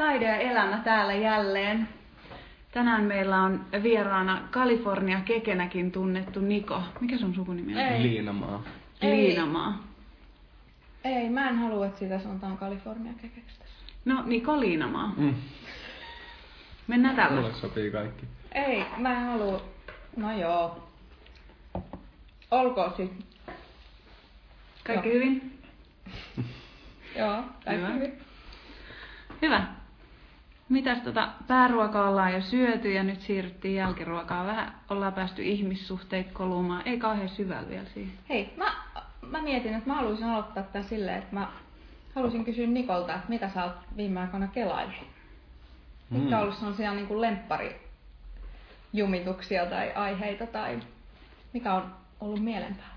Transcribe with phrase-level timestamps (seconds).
[0.00, 1.88] Taide ja elämä täällä jälleen.
[2.72, 6.82] Tänään meillä on vieraana Kalifornia kekenäkin tunnettu Niko.
[7.00, 7.80] Mikä sun sukunimi on?
[7.80, 8.02] Ei.
[8.02, 8.62] Liinamaa.
[9.02, 9.16] Ei.
[9.16, 9.84] Liinamaa.
[11.04, 13.74] Ei, mä en halua, että sitä sanotaan Kalifornia kekeksi tässä.
[14.04, 15.12] No, Niko Liinamaa.
[15.16, 15.34] Mm.
[16.86, 17.40] Mennään tällä.
[17.40, 18.26] Mulle sopii kaikki.
[18.52, 19.62] Ei, mä en halua.
[20.16, 20.88] No joo.
[22.50, 23.12] Olkoon sit.
[24.86, 25.14] Kaikki Joo.
[25.14, 25.58] hyvin?
[27.18, 27.88] Joo, kaikki Hyvä.
[27.94, 28.18] hyvin.
[29.42, 29.79] Hyvä.
[30.70, 34.46] Mitäs tota, pääruoka ollaan jo syöty ja nyt siirryttiin jälkiruokaan.
[34.46, 36.82] Vähän ollaan päästy ihmissuhteet kolumaan.
[36.84, 38.12] Ei kauhean syvällä vielä siihen.
[38.28, 38.72] Hei, mä,
[39.30, 41.48] mä mietin, että mä haluaisin aloittaa tämän silleen, että mä
[42.14, 44.94] haluaisin kysyä Nikolta, että mitä sä oot viime aikoina kelaillut?
[46.10, 46.32] Mitkä Mm.
[46.36, 50.80] on ollut sellaisia niin kuin lempparijumituksia tai aiheita tai
[51.52, 52.94] mikä on ollut mielen päällä?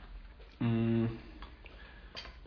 [0.59, 1.07] Mm.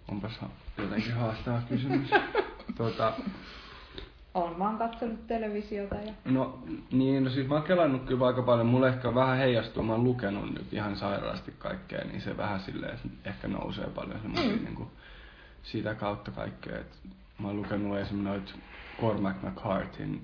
[0.09, 0.41] Onpas
[0.79, 2.11] jotenkin haastava kysymys.
[2.77, 3.13] tuota,
[4.37, 6.13] Olen vaan katsonut televisiota ja...
[6.25, 6.59] no
[6.93, 8.67] niin, no siis mä oon kelannut kyllä aika paljon.
[8.67, 12.95] Mulle ehkä vähän heijastuu, mä oon lukenut nyt ihan sairaasti kaikkea, niin se vähän silleen,
[12.95, 14.65] että ehkä nousee paljon semmoisia mm.
[14.65, 14.89] niin kuin,
[15.63, 16.79] sitä kautta kaikkea.
[16.79, 16.99] Et
[17.39, 18.53] mä oon lukenut esimerkiksi noita
[19.01, 20.23] Cormac McCartin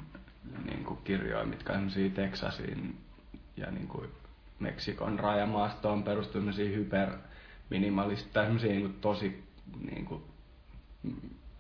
[0.64, 2.96] niin kuin kirjoja, mitkä on semmosia Texasin
[3.56, 4.10] ja niin kuin
[4.58, 9.44] Meksikon rajamaastoon perustuu semmosia hyperminimalista, tai semmosia niin kuin tosi
[9.90, 10.22] niin kuin,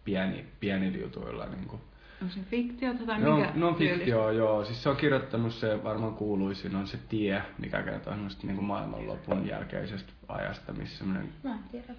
[0.04, 1.80] pieni, pienillä jutuilla niin kuin,
[2.22, 3.94] On se fiktiota tai No, mikä no tyyli?
[3.94, 4.64] fiktio, joo.
[4.64, 9.46] Siis se on kirjoittanut se varmaan kuuluisin on se tie, mikä kertoo semmoista niin maailmanlopun
[9.46, 11.94] jälkeisestä ajasta, missä semmoinen Mä en tiedä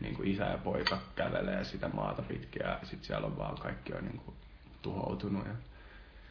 [0.00, 3.92] niin kuin isä ja poika kävelee sitä maata pitkin ja sit siellä on vaan kaikki
[3.92, 4.36] on niin kuin
[4.82, 5.46] tuhoutunut.
[5.46, 5.52] Ja,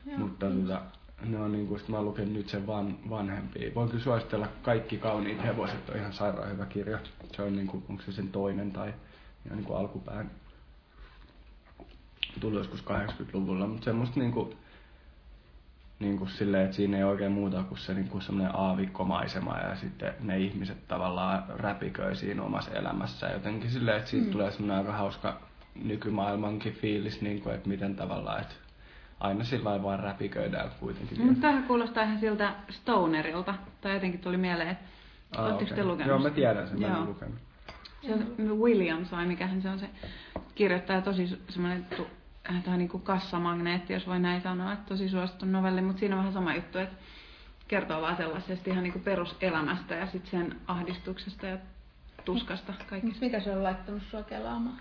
[0.06, 0.82] Joo, mutta tota,
[1.26, 3.76] ne on niin kuin, sit mä oon lukenut nyt sen van, vanhempia.
[3.76, 7.00] Voin kyllä suositella Kaikki kauniit hevoset on ihan sairaan hyvä kirja.
[7.36, 8.94] Se on niin kuin, onko se sen toinen tai
[9.46, 10.32] ihan niin kuin alkupään.
[12.40, 14.58] Tuli joskus 80-luvulla, mutta semmoista niin kuin,
[16.00, 19.76] niin kuin silleen, että siinä ei oikein muuta kuin se niin kuin semmoinen aavikkomaisema ja
[19.76, 24.32] sitten ne ihmiset tavallaan räpiköi siinä omassa elämässä jotenkin silleen, että siitä mm.
[24.32, 25.42] tulee semmoinen aika hauska
[25.84, 28.56] nykymaailmankin fiilis, niin kuin, että miten tavallaan, että
[29.20, 31.22] aina sillä lailla vaan räpiköidään kuitenkin.
[31.22, 33.56] Mutta tämähän kuulostaa ihan siltä Stonerilta.
[33.82, 34.86] Tai jotenkin tuli mieleen, että
[35.38, 35.86] Ah, Oletteko te okei.
[35.86, 37.06] lukenut Joo, mä tiedän sen, mä en Joo.
[37.06, 37.36] lukenut.
[38.02, 39.90] se on Williams vai mikähän se on se
[40.56, 42.08] kirjoittaja tosi semmoinen tu,
[42.66, 46.20] tai niin kuin kassamagneetti, jos voi näin sanoa, että tosi suosittu novelli, mutta siinä on
[46.20, 46.96] vähän sama juttu, että
[47.68, 51.58] kertoo vaan sellaisesta ihan niin kuin peruselämästä ja sitten sen ahdistuksesta ja
[52.26, 53.08] tuskasta kaikista.
[53.08, 54.78] Mut Mikä se on laittanut sua kelaamaan?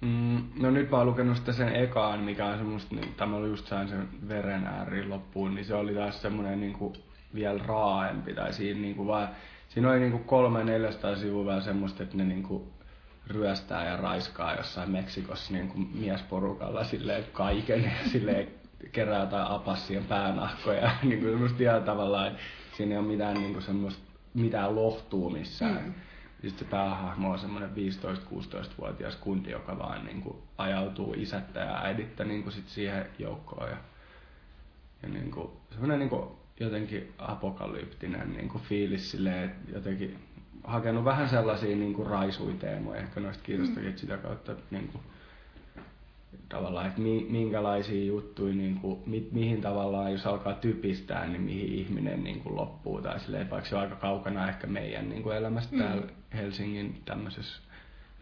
[0.00, 3.48] Mm, no nyt mä oon lukenut sitä sen ekaan, mikä on semmoista, niin, tämä oli
[3.48, 6.92] just sain sen veren ääriin loppuun, niin se oli taas semmoinen niin kuin,
[7.34, 9.28] vielä raaempi, tai siinä niin kuin vaan,
[9.68, 12.62] siinä oli niin kuin kolme 400 sivua vielä semmoista, että ne niin kuin,
[13.30, 18.48] ryöstää ja raiskaa jossain Meksikossa niin kuin miesporukalla silleen kaiken ja silleen
[18.92, 22.36] kerää jotain apassien päänahkoja, niin kuin semmoista ihan tavallaan,
[22.76, 24.02] siinä ei ole mitään niin kuin semmoista,
[24.34, 25.84] mitään lohtuu missään.
[25.84, 25.94] Mm.
[26.42, 32.24] Sitten se päähahmo on semmoinen 15-16-vuotias kundi, joka vaan niin kuin ajautuu isättä ja äidittä
[32.24, 33.70] niin kuin sit siihen joukkoon.
[33.70, 33.76] Ja,
[35.02, 36.28] ja niin kuin, semmoinen niin kuin
[36.60, 40.27] jotenkin apokalyptinen niin kuin fiilis silleen, että jotenkin
[40.64, 45.02] hakenut vähän sellaisia niin kuin raisuiteemoja ehkä noista kirjoistakin, sitä kautta niin kuin,
[46.48, 51.72] tavallaan, että mi, minkälaisia juttuja, niin kuin, mi, mihin tavallaan, jos alkaa typistää, niin mihin
[51.72, 53.02] ihminen niin kuin loppuu.
[53.02, 55.82] Tai silleen, vaikka se on aika kaukana ehkä meidän niin kuin elämästä mm.
[55.82, 57.62] täällä Helsingin tämmöisessä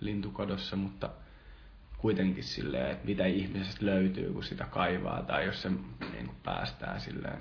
[0.01, 1.11] lintukodossa, mutta
[1.99, 5.71] kuitenkin silleen, että mitä ihmisestä löytyy, kun sitä kaivaa, tai jos se
[6.13, 7.41] niin kuin päästää silleen.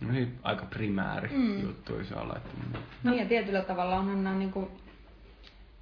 [0.00, 1.62] No niin, aika primääri mm.
[1.62, 2.72] juttuja se on laittanut.
[3.02, 3.10] No.
[3.10, 4.68] Niin ja tietyllä tavalla onhan nämä niin kuin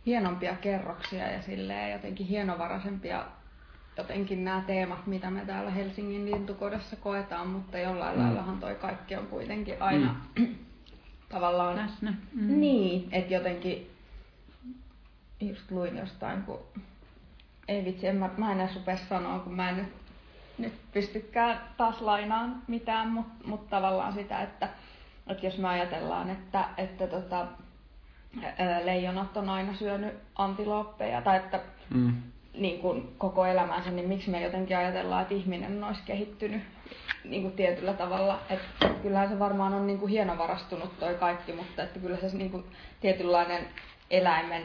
[0.06, 3.24] hienompia kerroksia ja silleen jotenkin hienovaraisempia
[3.96, 8.24] jotenkin nämä teemat, mitä me täällä Helsingin lintukodossa koetaan, mutta jollain mm.
[8.24, 10.54] laillahan toi kaikki on kuitenkin aina mm.
[11.28, 11.76] tavallaan...
[11.76, 12.14] Läsnä.
[12.32, 12.60] Mm.
[12.60, 13.90] Niin, että jotenkin
[15.40, 16.58] just luin jostain, kun
[17.68, 19.92] ei vitsi, en mä, mä en edes rupea sanoa, kun mä en nyt,
[20.58, 24.68] nyt pystykään taas lainaan mitään, mutta mut tavallaan sitä, että,
[25.26, 27.46] että jos me ajatellaan, että, että tota,
[28.84, 31.60] leijonat on aina syönyt antilooppeja, tai että
[31.90, 32.12] Mm.
[32.54, 36.62] niin kuin koko elämänsä, niin miksi me jotenkin ajatellaan, että ihminen olisi kehittynyt
[37.24, 38.40] niin kuin tietyllä tavalla.
[38.50, 42.50] Että kyllähän se varmaan on niin kuin hienovarastunut toi kaikki, mutta että kyllä se niin
[42.50, 42.64] kuin
[43.00, 43.66] tietynlainen
[44.10, 44.62] eläimen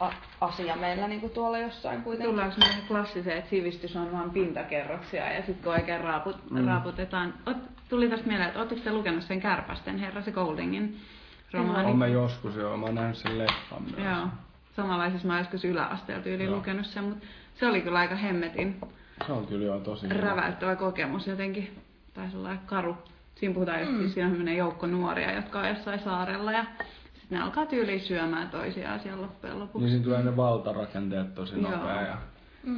[0.00, 2.30] a- asia meillä niin kuin tuolla jossain kuitenkin.
[2.30, 6.66] Tullaanko me klassiseen, että sivistys on vain pintakerroksia ja sitten kun oikein raaput, mm.
[6.66, 7.34] raaputetaan.
[7.46, 7.56] Ot,
[7.88, 11.00] tuli tästä mieleen, että oletteko te lukenut sen Kärpästen herra, se Goldingin
[11.52, 11.92] romaani?
[11.92, 14.04] Olen joskus joo, mä oon nähnyt sen leffan myös.
[14.04, 14.26] Joo.
[14.76, 18.80] Samanlaisissa mä oon joskus yläasteella tyyliin lukenut sen, mutta se oli kyllä aika hemmetin
[19.26, 20.20] Se on kyllä joo tosi hyvä.
[20.20, 21.82] räväyttävä kokemus jotenkin.
[22.14, 22.96] Tai sellainen karu.
[23.34, 24.08] Siinä puhutaan just, mm.
[24.08, 26.64] siinä on joukko nuoria, jotka on jossain saarella ja
[27.34, 29.78] ne alkaa tyyliin syömään toisiaan siellä loppujen lopuksi.
[29.78, 31.70] Niin siinä tulee ne valtarakenteet tosi Joo.
[31.70, 32.18] nopea ja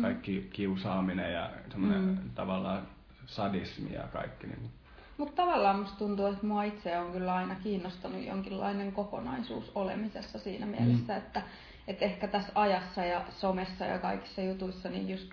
[0.02, 2.30] kaikki kiusaaminen ja semmoinen mm.
[2.34, 2.82] tavallaan
[3.26, 4.46] sadismi ja kaikki.
[4.46, 4.70] Niin.
[5.18, 10.66] Mutta tavallaan musta tuntuu, että mua itse on kyllä aina kiinnostanut jonkinlainen kokonaisuus olemisessa siinä
[10.66, 11.18] mielessä, mm.
[11.18, 11.42] että,
[11.88, 15.32] että ehkä tässä ajassa ja somessa ja kaikissa jutuissa niin just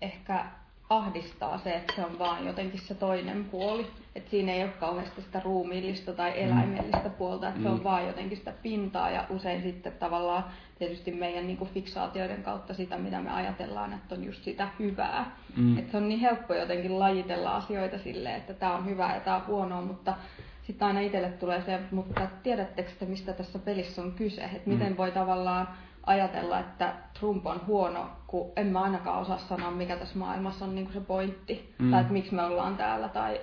[0.00, 0.44] ehkä
[0.90, 3.86] ahdistaa se, että se on vaan jotenkin se toinen puoli.
[4.14, 8.38] Että siinä ei ole kauheasti sitä ruumiillista tai eläimellistä puolta, että se on vaan jotenkin
[8.38, 10.44] sitä pintaa ja usein sitten tavallaan
[10.78, 15.36] tietysti meidän niin kuin fiksaatioiden kautta sitä, mitä me ajatellaan, että on just sitä hyvää.
[15.56, 15.78] Mm.
[15.78, 19.36] Että se on niin helppo jotenkin lajitella asioita silleen, että tämä on hyvää ja tämä
[19.36, 20.14] on huonoa, mutta
[20.66, 24.44] sitten aina itselle tulee se, mutta tiedättekö te, mistä tässä pelissä on kyse?
[24.44, 25.68] Että miten voi tavallaan
[26.06, 30.74] ajatella, että Trump on huono, kun en mä ainakaan osaa sanoa, mikä tässä maailmassa on
[30.74, 31.74] niin kuin se pointti.
[31.78, 31.90] Mm.
[31.90, 33.40] Tai että miksi me ollaan täällä tai,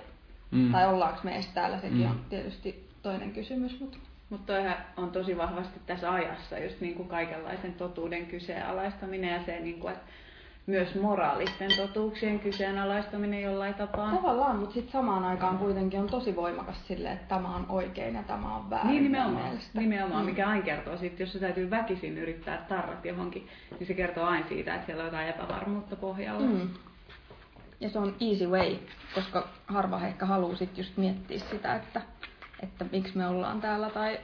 [0.50, 0.72] mm.
[0.72, 2.10] tai ollaanko me edes täällä, sekin mm.
[2.10, 3.80] on tietysti toinen kysymys.
[3.80, 3.98] Mutta
[4.30, 9.60] Mutta toihan on tosi vahvasti tässä ajassa just niin kuin kaikenlaisen totuuden kyseenalaistaminen ja se,
[9.60, 10.04] niin kuin, että
[10.66, 14.10] myös moraalisten totuuksien kyseenalaistaminen jollain tapaa.
[14.10, 18.22] Tavallaan, mutta sitten samaan aikaan kuitenkin on tosi voimakas sille, että tämä on oikein ja
[18.22, 18.90] tämä on väärin.
[18.90, 19.80] Niin nimenomaan, mielestä.
[19.80, 23.48] nimenomaan mikä aina kertoo siitä, jos se täytyy väkisin yrittää tarrat johonkin,
[23.78, 26.46] niin se kertoo aina siitä, että siellä on jotain epävarmuutta pohjalla.
[26.46, 26.68] Mm.
[27.80, 28.76] Ja se on easy way,
[29.14, 32.00] koska harva ehkä haluaa sit just miettiä sitä, että,
[32.62, 34.18] että miksi me ollaan täällä tai,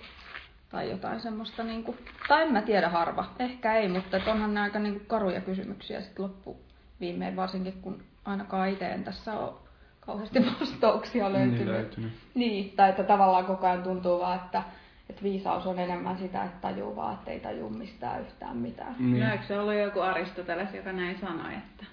[0.70, 1.64] tai jotain semmoista.
[1.64, 1.96] Niinku,
[2.28, 6.24] tai en mä tiedä harva, ehkä ei, mutta onhan ne aika niinku karuja kysymyksiä sitten
[6.24, 6.56] loppu
[7.00, 9.52] viimein, varsinkin kun ainakaan itse en tässä ole
[10.00, 11.66] kauheasti vastauksia löytynyt.
[11.66, 12.12] löytynyt.
[12.34, 14.62] Niin, tai että tavallaan koko ajan tuntuu vaan, että,
[15.10, 18.94] että viisaus on enemmän sitä, että tajuu vaan, että ei tajuu mistään yhtään mitään.
[18.98, 19.24] Niin.
[19.24, 21.84] No, eikö se ollut joku Aristoteles, joka näin sanoi, että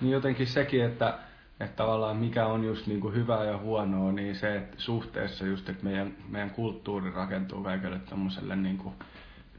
[0.00, 1.18] Niin jotenkin sekin, että,
[1.60, 5.68] että tavallaan mikä on just niin kuin hyvää ja huonoa, niin se että suhteessa just,
[5.68, 8.94] että meidän, meidän kulttuuri rakentuu kaikelle tämmöiselle niin kuin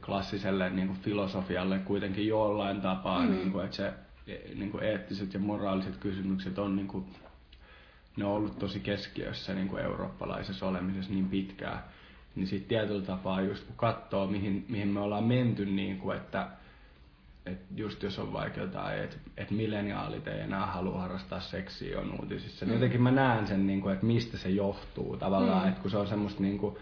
[0.06, 3.32] klassiselle niin kuin filosofialle kuitenkin jollain tapaa, mm.
[3.32, 3.94] niin kuin, että se
[4.56, 7.06] niin kuin eettiset ja moraaliset kysymykset on niin kuin,
[8.18, 11.84] ne on ollut tosi keskiössä niin kuin eurooppalaisessa olemisessa niin pitkään.
[12.36, 16.48] Niin sitten tietyllä tapaa just kun katsoo, mihin, mihin me ollaan menty, niin kuin, että
[17.46, 22.20] et just jos on vaikka jotain, että et milleniaalit ei enää halua harrastaa seksiä on
[22.22, 25.70] uutisissa, niin jotenkin mä näen sen, niin kuin, että mistä se johtuu tavallaan, mm.
[25.70, 26.76] että kun se on semmoista, niin kuin,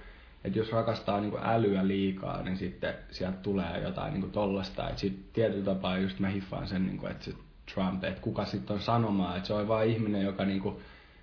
[0.43, 4.89] että jos rakastaa niin kuin älyä liikaa, niin sitten sieltä tulee jotain niin kuin tollasta,
[4.89, 7.33] että sitten tietyllä tapaa just mä hiffaan sen, niin kuin, että se
[7.73, 10.75] Trump, että kuka sitten on sanomaan, että se on vain ihminen, joka niin kuin,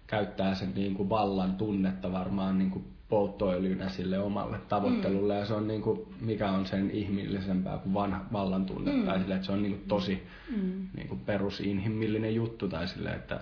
[0.06, 5.54] käyttää sen niin kuin vallan tunnetta varmaan niin kuin polttoöljynä sille omalle tavoittelulle ja se
[5.54, 9.04] on niin kuin, mikä on sen ihmillisempää kuin vanha vallan tunne mm.
[9.04, 10.26] tai sille, että se on niin kuin tosi
[10.56, 10.86] mm.
[10.96, 13.40] niin kuin perusinhimillinen juttu tai sille, että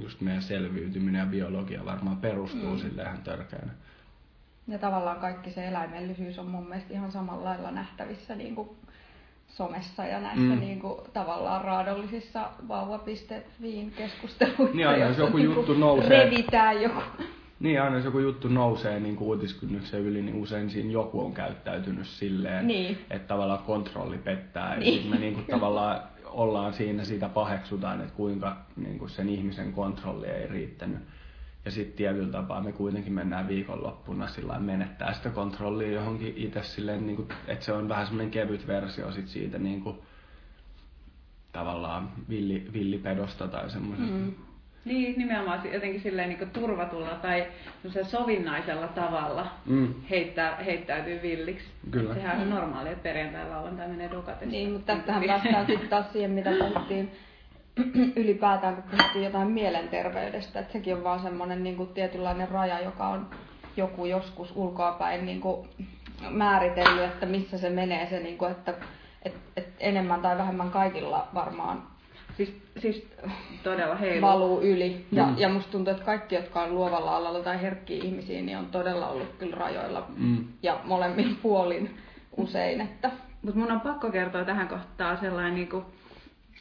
[0.00, 2.78] just meidän selviytyminen ja biologia varmaan perustuu mm.
[2.78, 3.72] sille ihan törkeänä.
[4.68, 8.68] Ja tavallaan kaikki se eläimellisyys on mun mielestä ihan samalla lailla nähtävissä niin kuin
[9.48, 10.60] somessa ja näissä mm.
[10.60, 14.76] niin kuin, tavallaan raadollisissa vauva.fiin keskusteluissa.
[14.76, 17.00] Niin aina, jos joku niin juttu nousee- Revitään joku.
[17.62, 21.32] Niin aina jos joku juttu nousee niin kuin uutiskynnyksen yli, niin usein siinä joku on
[21.34, 22.98] käyttäytynyt silleen, Niin.
[23.10, 24.76] että tavallaan kontrolli pettää.
[24.76, 24.94] Niin.
[24.94, 25.10] Niin.
[25.10, 30.26] me niin kuin tavallaan ollaan siinä, sitä paheksutaan, että kuinka niin kuin sen ihmisen kontrolli
[30.26, 30.98] ei riittänyt.
[31.64, 37.06] Ja sitten tietyllä tapaa me kuitenkin mennään viikonloppuna sillä menettää sitä kontrollia johonkin itse silleen,
[37.06, 39.96] niin kuin, että se on vähän semmoinen kevyt versio sit siitä niin kuin,
[41.52, 44.14] tavallaan villi, villipedosta tai semmoisesta.
[44.14, 44.32] Mm.
[44.84, 47.46] Niin, nimenomaan jotenkin silleen niin turvatulla tai
[48.02, 49.94] sovinnaisella tavalla Mm.
[50.10, 51.66] heittää, heittäytyy villiksi.
[51.90, 52.14] Kyllä.
[52.14, 54.46] Sehän on normaali, että perjantai lauantai menee dukatessa.
[54.46, 57.12] Niin, mutta tästähän päästään sitten taas siihen, mitä puhuttiin
[58.16, 60.60] ylipäätään, kun puhuttiin jotain mielenterveydestä.
[60.60, 63.30] Että sekin on vaan semmoinen niin kuin tietynlainen raja, joka on
[63.76, 65.68] joku joskus ulkoapäin niin kuin
[66.30, 68.74] määritellyt, että missä se menee se, niin kuin, että
[69.22, 71.82] et, et enemmän tai vähemmän kaikilla varmaan
[72.36, 73.06] Siis, siis
[73.62, 74.26] todella heilu.
[74.26, 75.06] valuu yli.
[75.12, 75.34] Ja, Mm.
[75.38, 79.08] ja musta tuntuu, että kaikki, jotka on luovalla alalla tai herkkiä ihmisiä, niin on todella
[79.08, 80.06] ollut kyllä rajoilla.
[80.16, 80.44] Mm.
[80.62, 81.96] Ja molemmin puolin
[82.36, 82.80] usein.
[82.80, 83.10] Että,
[83.42, 85.84] Mutta mun on pakko kertoa tähän kohtaan sellainen niinku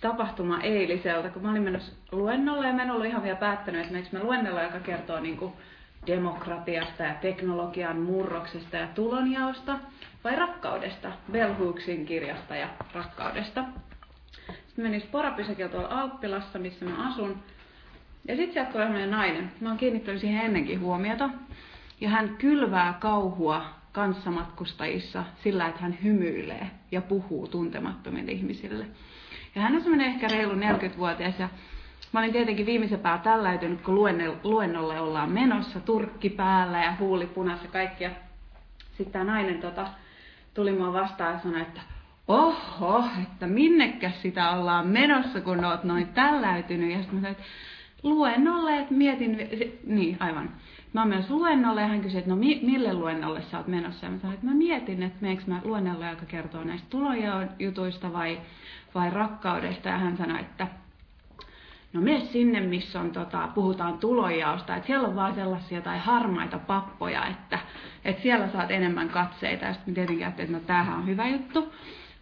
[0.02, 3.94] tapahtuma eiliseltä, kun mä olin menossa luennolle ja mä en ollut ihan vielä päättänyt, että
[3.94, 5.54] meneekö mä luennolla, joka kertoo niinku
[6.08, 9.80] demokratiasta ja teknologian murroksesta ja tulonjaosta
[10.24, 13.64] vai rakkaudesta, Bell Hooksin kirjasta ja rakkaudesta.
[14.72, 17.44] Sitten menin sporapysäkillä tuolla Alppilassa, missä mä asun.
[18.28, 19.52] Ja sitten sieltä tulee sellainen nainen.
[19.60, 21.30] Mä oon kiinnittänyt siihen ennenkin huomiota.
[22.02, 28.86] Ja hän kylvää kauhua kanssamatkustajissa sillä, että hän hymyilee ja puhuu tuntemattomille ihmisille.
[29.56, 31.50] Ja hän on semmoinen ehkä reilu 40-vuotias ja
[32.12, 33.96] Mä olin tietenkin viimeisen päällä tälläytynyt, kun
[34.44, 38.12] luennolle ollaan menossa, turkki päällä ja huuli punassa kaikkia.
[38.98, 39.88] Sitten tämä nainen tota,
[40.54, 41.82] tuli mua vastaan ja sanoi, että
[42.32, 46.92] oho, että minnekäs sitä ollaan menossa, kun oot noin tälläytynyt.
[46.92, 47.44] Ja sitten mä sanoin, että
[48.04, 49.50] luennolle, että mietin,
[49.86, 50.50] niin aivan.
[50.94, 54.06] Mä menossa luennolle ja hän kysyi, että no mille luennolle sä oot menossa?
[54.06, 56.98] Ja mä sanoin, että mä mietin, että meneekö mä luennolle, joka kertoo näistä
[57.60, 58.42] jutuista vai,
[58.96, 59.90] vai rakkaudesta.
[59.90, 60.68] Ja hän sanoi, että
[61.94, 66.60] no mene sinne, missä on, tota, puhutaan tulonjaosta, että siellä on vaan sellaisia tai harmaita
[66.60, 67.60] pappoja, että,
[68.06, 69.66] että siellä saat enemmän katseita.
[69.66, 71.74] Ja sitten tietenkin ajattelin, että no tämähän on hyvä juttu.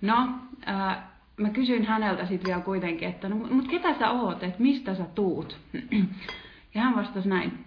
[0.01, 0.29] No,
[0.65, 4.95] ää, mä kysyin häneltä sitten vielä kuitenkin, että no, mut ketä sä oot, että mistä
[4.95, 5.57] sä tuut?
[6.75, 7.65] Ja hän vastasi näin,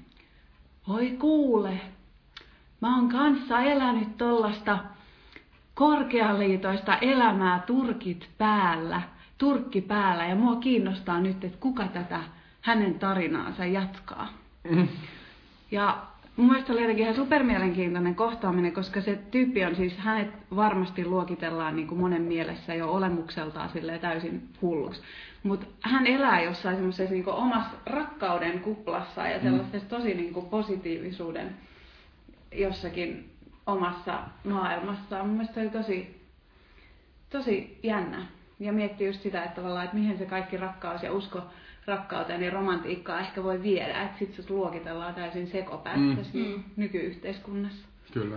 [0.88, 1.80] oi kuule,
[2.80, 4.78] mä oon kanssa elänyt tollasta
[5.74, 9.02] korkealiitoista elämää turkit päällä,
[9.38, 12.20] turkki päällä ja mua kiinnostaa nyt, että kuka tätä
[12.60, 14.28] hänen tarinaansa jatkaa.
[14.70, 14.88] Mm.
[15.70, 21.04] Ja mun mielestä oli jotenkin ihan supermielenkiintoinen kohtaaminen, koska se tyyppi on siis, hänet varmasti
[21.04, 25.02] luokitellaan niin kuin monen mielessä jo olemukseltaan täysin hulluksi.
[25.42, 31.56] Mutta hän elää jossain semmoisessa niin omassa rakkauden kuplassa ja sellaisessa tosi niin kuin positiivisuuden
[32.52, 33.30] jossakin
[33.66, 35.26] omassa maailmassaan.
[35.26, 36.22] Mun mielestä se oli tosi,
[37.30, 38.26] tosi jännä.
[38.60, 41.42] Ja miettii just sitä, että että mihin se kaikki rakkaus ja usko
[41.86, 46.64] rakkauteen ja romantiikkaa ehkä voi viedä, että sit sut luokitellaan täysin sekopää tässä mm.
[46.76, 47.86] nykyyhteiskunnassa.
[48.12, 48.36] Kyllä.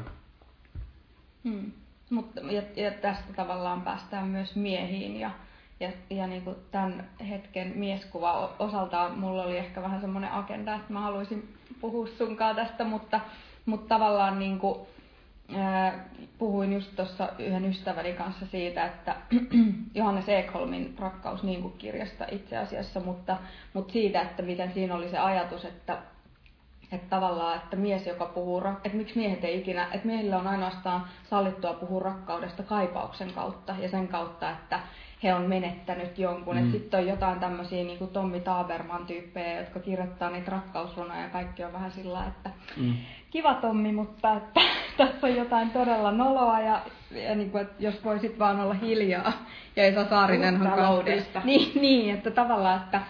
[1.44, 1.72] Mm.
[2.10, 5.32] Mutta, ja, ja tästä tavallaan päästään myös miehiin ja,
[5.80, 10.94] ja, ja niin kuin tämän hetken mieskuva osaltaan mulla oli ehkä vähän semmoinen agenda, että
[10.94, 13.20] mä haluaisin puhua sunkaan tästä, mutta,
[13.66, 14.80] mutta tavallaan niin kuin,
[16.38, 19.16] puhuin just tuossa yhden ystäväni kanssa siitä, että
[19.96, 23.38] Johannes Ekholmin rakkaus niin kuin kirjasta itse asiassa, mutta,
[23.74, 25.98] mutta siitä, että miten siinä oli se ajatus, että,
[26.92, 31.08] että tavallaan, että mies, joka puhuu, että miksi miehet ei ikinä, että miehillä on ainoastaan
[31.30, 34.80] sallittua puhua rakkaudesta kaipauksen kautta ja sen kautta, että
[35.24, 36.58] he on menettänyt jonkun.
[36.58, 36.72] Mm.
[36.72, 41.64] Sitten on jotain tämmöisiä niin kuin Tommi Taberman tyyppejä, jotka kirjoittaa niitä rakkausrunoja ja kaikki
[41.64, 42.94] on vähän sillä että mm.
[43.36, 44.62] Kiva Tommi, mutta että
[44.98, 49.34] tässä on jotain todella noloa ja, ja niin kuin, että jos voisit vaan olla hiljaa
[49.76, 51.06] ja Esa Saarinen on
[51.44, 53.02] Niin, niin, että tavallaan, että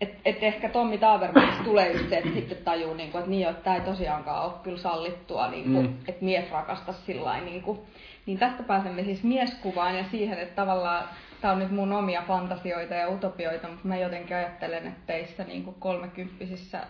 [0.00, 3.48] et, et ehkä Tommi Tabermanista tulee just se, että sitten tajuu, niin kuin, että niin,
[3.48, 5.94] että tämä ei tosiaankaan ole kyllä sallittua, niin kuin, mm.
[6.08, 7.78] että mies rakastaisi sillä niin kuin,
[8.26, 11.04] niin tästä pääsemme siis mieskuvaan ja siihen, että tavallaan
[11.40, 15.64] tämä on nyt mun omia fantasioita ja utopioita, mutta mä jotenkin ajattelen, että teissä niin
[15.64, 16.80] kuin kolmekymppisissä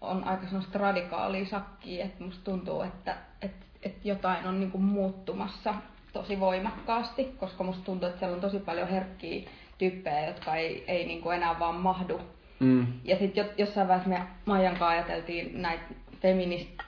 [0.00, 4.84] on aika semmoista radikaalia sakkia, että musta tuntuu, että, että, että jotain on niin kuin
[4.84, 5.74] muuttumassa
[6.12, 11.06] tosi voimakkaasti, koska musta tuntuu, että siellä on tosi paljon herkkiä tyyppejä, jotka ei, ei
[11.06, 12.20] niin kuin enää vaan mahdu.
[12.60, 12.86] Mm.
[13.04, 15.84] Ja sitten jossain vaiheessa me Maijan kanssa ajateltiin näitä
[16.22, 16.80] feminist,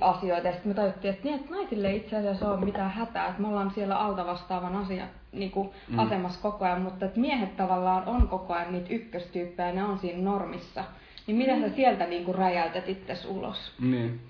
[0.00, 0.46] asioita.
[0.46, 3.42] Ja sitten me tajuttiin, että, niin, että naisille ei itse asiassa ole mitään hätää, että
[3.42, 5.98] me ollaan siellä alta vastaavan asia, niin kuin mm.
[5.98, 10.22] asemassa koko ajan, mutta että miehet tavallaan on koko ajan niitä ykköstyyppejä, ne on siinä
[10.22, 10.84] normissa.
[11.26, 13.72] Niin miten sä sieltä niin kuin räjäytät itse ulos?
[13.80, 14.20] Niin.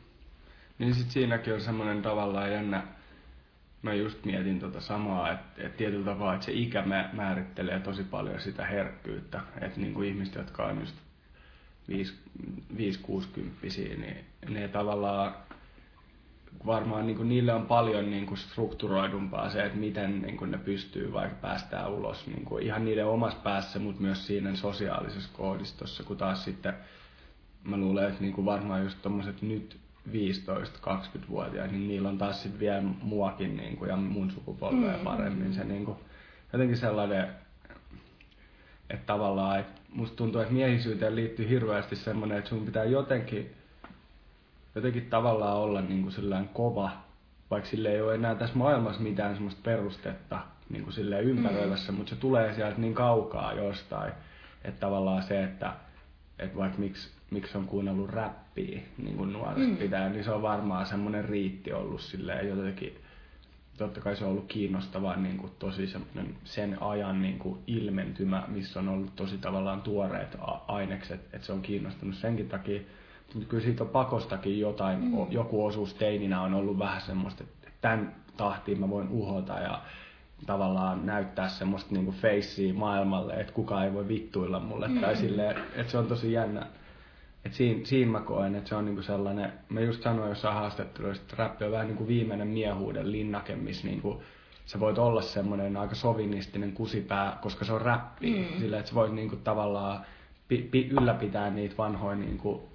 [0.79, 2.83] Niin sit siinäkin on semmoinen tavallaan jännä,
[3.83, 8.41] mä just mietin tota samaa, että, että tietyllä tapaa, että se ikä määrittelee tosi paljon
[8.41, 9.41] sitä herkkyyttä.
[9.61, 10.97] Että niin kuin ihmiset, jotka on just
[11.88, 11.97] 5-60
[13.67, 15.35] niin ne tavallaan
[16.67, 20.59] varmaan niin kuin niille on paljon niin kuin strukturoidumpaa se, että miten niin kuin ne
[20.59, 26.03] pystyy vaikka päästään ulos niin kuin ihan niiden omassa päässä, mutta myös siinä sosiaalisessa koodistossa,
[26.03, 26.75] kun taas sitten
[27.65, 29.77] mä luulen, että niin kuin varmaan just tommoset nyt
[30.09, 35.05] 15-20-vuotiaat, niin niillä on taas sitten vielä muakin niin kuin, ja mun sukupolvea mm.
[35.05, 35.99] paremmin se niin kuin,
[36.53, 37.29] jotenkin sellainen,
[38.91, 43.55] että tavallaan, että musta tuntuu, että miehisyyteen liittyy hirveästi semmoinen, että sun pitää jotenkin
[44.76, 46.90] jotenkin tavallaan olla niin kuin sellainen kova,
[47.50, 50.38] vaikka sille ei ole enää tässä maailmassa mitään semmoista perustetta
[50.71, 51.99] niin kuin silleen ympäröivässä, mm.
[51.99, 54.12] mutta se tulee sieltä niin kaukaa jostain,
[54.64, 55.73] että tavallaan se, että,
[56.38, 59.76] että vaikka miksi, miksi on kuunnellut räppiä niin kuin nuoresta mm.
[59.76, 62.99] pitää, niin se on varmaan semmoinen riitti ollut silleen jotenkin,
[63.78, 65.92] totta kai se on ollut kiinnostavaa niin kuin tosi
[66.45, 70.37] sen ajan niin kuin ilmentymä, missä on ollut tosi tavallaan tuoreet
[70.68, 72.80] ainekset, että se on kiinnostanut senkin takia,
[73.49, 75.26] kyllä siitä on pakostakin jotain, mm.
[75.30, 79.83] joku osuus teininä on ollut vähän semmoista, että tämän tahtiin mä voin uhota ja
[80.47, 84.88] tavallaan näyttää semmoista niinku facea maailmalle, että kukaan ei voi vittuilla mulle.
[84.88, 85.00] Mm.
[85.00, 86.66] Tai silleen, että se on tosi jännä,
[87.45, 91.23] et siinä, siinä mä koen, että se on niinku sellainen, mä just sanoin jossain haastatteluissa,
[91.23, 94.23] että räppi on vähän niinku viimeinen miehuuden linnake, missä niinku,
[94.66, 98.30] sä voit olla semmoinen aika sovinistinen kusipää, koska se on räppi.
[98.38, 98.61] Mm.
[98.61, 100.06] Sillä, että sä voit niinku tavallaan
[100.49, 102.68] pi, pi, ylläpitää niitä vanhoja niinku,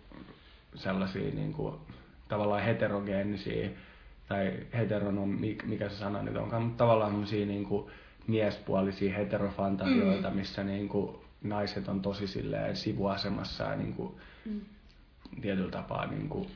[0.75, 1.79] sellaisia niinku,
[2.27, 3.69] tavallaan heterogeenisia
[4.27, 5.29] tai heteronom,
[5.65, 7.91] mikä se sana nyt onkaan, mutta tavallaan semmoisia niinku,
[8.27, 10.35] miespuolisia heterofantasioita, mm.
[10.35, 14.61] missä niinku, naiset on tosi silleen sivuasemassa ja niinku, mm.
[15.41, 16.47] tietyllä tapaa niinku,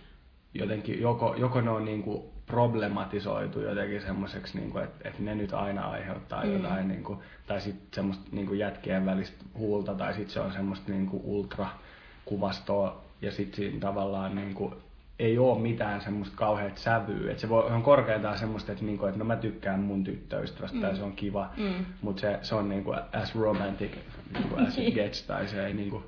[0.54, 5.90] jotenkin, joko, joko ne on niinku problematisoitu jotenkin semmoiseksi, niinku, että et ne nyt aina
[5.90, 6.54] aiheuttaa mm.
[6.54, 11.22] jotain, niinku, tai sitten semmoista niinku jätkien välistä huulta, tai sitten se on semmoista niinku
[11.24, 14.74] ultrakuvastoa, ja sitten siinä tavallaan niinku,
[15.20, 17.32] ei ole mitään semmoista kauheat sävyä.
[17.32, 20.82] Et se voi, on korkeintaan semmoista, että, niinku, että no mä tykkään mun tyttöystävästä mm.
[20.82, 21.86] tai se on kiva, mm.
[22.02, 23.92] mutta se, se on niinku as romantic
[24.34, 26.04] niinku as it gets tai se ei niinku...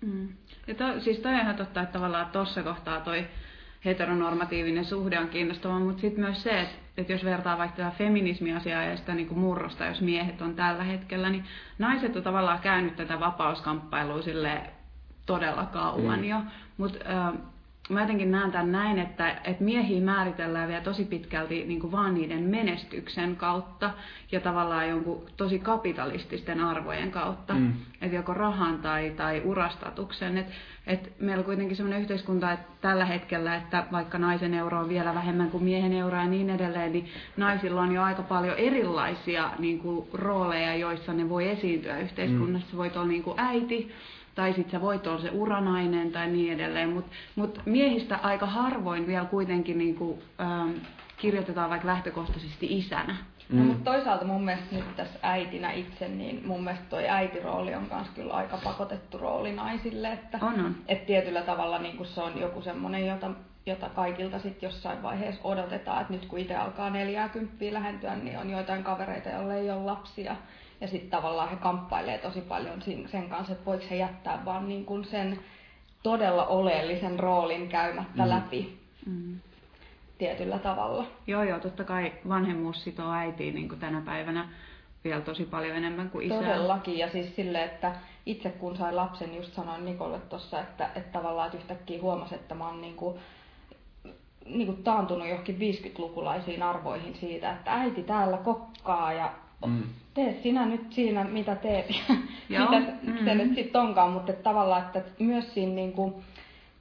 [0.00, 0.28] Mm.
[0.66, 3.26] Ja to, siis toi on ihan totta, että tavallaan tuossa kohtaa toi
[3.84, 8.82] heteronormatiivinen suhde on kiinnostava, mutta sitten myös se, että, että jos vertaa vaikka tätä feminismiasiaa
[8.82, 11.44] ja sitä niin kuin murrosta, jos miehet on tällä hetkellä, niin
[11.78, 14.62] naiset on tavallaan käynyt tätä vapauskamppailua sille
[15.28, 16.24] todella kauan mm.
[16.24, 16.36] jo,
[16.76, 16.98] mutta
[17.88, 22.14] mä jotenkin näen tämän näin, että, että miehiä määritellään vielä tosi pitkälti niin kuin vaan
[22.14, 23.90] niiden menestyksen kautta
[24.32, 27.72] ja tavallaan jonkun tosi kapitalististen arvojen kautta, mm.
[28.00, 30.38] että joko rahan tai, tai urastatuksen.
[30.38, 30.52] Että
[30.86, 35.14] et meillä on kuitenkin sellainen yhteiskunta että tällä hetkellä, että vaikka naisen euro on vielä
[35.14, 39.78] vähemmän kuin miehen euro ja niin edelleen, niin naisilla on jo aika paljon erilaisia niin
[39.78, 42.72] kuin, rooleja, joissa ne voi esiintyä yhteiskunnassa.
[42.72, 42.76] Mm.
[42.76, 43.92] Voit olla niin kuin äiti,
[44.38, 49.06] tai sitten sä voit olla se uranainen tai niin edelleen, mutta mut miehistä aika harvoin
[49.06, 50.70] vielä kuitenkin niinku, ähm,
[51.16, 53.16] kirjoitetaan vaikka lähtökohtaisesti isänä.
[53.48, 53.58] Mm.
[53.58, 57.86] No, mutta toisaalta mun mielestä nyt tässä äitinä itse, niin mun mielestä toi äitirooli on
[57.92, 60.12] myös kyllä aika pakotettu rooli naisille.
[60.12, 60.74] Että, on, on.
[60.88, 63.30] Että tietyllä tavalla niin se on joku semmoinen, jota,
[63.68, 68.50] jota kaikilta sitten jossain vaiheessa odotetaan, että nyt kun itse alkaa 40 lähentyä, niin on
[68.50, 70.36] joitain kavereita, joille ei ole lapsia.
[70.80, 74.84] Ja sitten tavallaan he kamppailee tosi paljon sen kanssa, että voiko he jättää vaan niin
[74.84, 75.38] kuin sen
[76.02, 78.28] todella oleellisen roolin käymättä mm.
[78.28, 79.40] läpi mm.
[80.18, 81.06] tietyllä tavalla.
[81.26, 84.48] Joo, joo, totta kai vanhemmuus sitoo äitiin niin kuin tänä päivänä
[85.04, 86.38] vielä tosi paljon enemmän kuin isää.
[86.38, 87.92] Todellakin, ja siis sille, että
[88.26, 92.54] itse kun sain lapsen, just sanoin Nikolle tuossa, että, että tavallaan että yhtäkkiä huomasin, että
[92.54, 93.18] mä oon niin kuin,
[94.48, 99.32] niin kuin taantunut johonkin 50-lukulaisiin arvoihin siitä, että äiti täällä kokkaa ja
[99.66, 99.82] mm.
[100.14, 101.86] tee sinä nyt siinä, mitä teet,
[102.48, 103.24] mitä mm.
[103.24, 106.14] se nyt sitten onkaan, mutta että tavallaan, että myös siinä niin kuin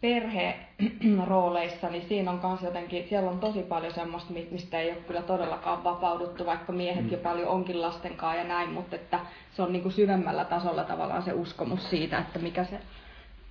[0.02, 5.22] perherooleissa, niin siinä on kans jotenkin, siellä on tosi paljon semmoista, mistä ei ole kyllä
[5.22, 7.12] todellakaan vapauduttu, vaikka miehet mm.
[7.12, 9.20] jo paljon onkin lastenkaan ja näin, mutta että
[9.56, 12.80] se on niin kuin syvemmällä tasolla tavallaan se uskomus siitä, että mikä se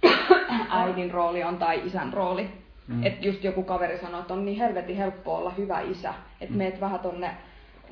[0.71, 2.66] äidin rooli on tai isän rooli.
[2.89, 3.07] Mm.
[3.07, 6.59] Että just joku kaveri sanoi, että on niin helvetin helppo olla hyvä isä, että mm.
[6.59, 7.31] meet vähän tonne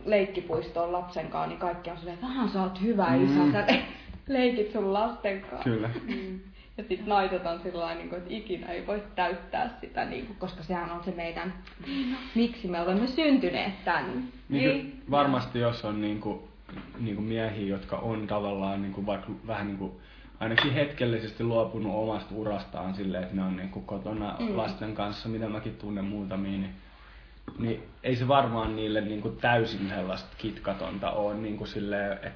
[0.04, 3.24] leikkipuistoon lapsen kanssa, niin kaikki on silleen, että vähän sä oot hyvä mm.
[3.24, 3.74] isä, sä
[4.28, 5.70] leikit sun lasten kanssa.
[5.70, 5.90] Kyllä.
[6.09, 6.40] Mm.
[6.78, 10.62] Ja sitten naiset on sillä niin että ikinä ei voi täyttää sitä, niin kuin, koska
[10.62, 11.54] sehän on se meidän,
[11.87, 14.12] niin miksi me olemme syntyneet tänne.
[14.12, 16.38] Niin, niin varmasti jos on niin kuin,
[17.00, 19.92] niin kuin miehiä, jotka on tavallaan niin kuin, vaikka vähän niin kuin,
[20.44, 24.57] ainakin hetkellisesti luopunut omasta urastaan silleen, että ne on niin kuin kotona mm.
[24.57, 26.74] lasten kanssa, mitä mäkin tunnen muutamia, niin
[27.59, 32.30] niin ei se varmaan niille niin kuin täysin sellaista kitkatonta ole, niin kuin silleen, että,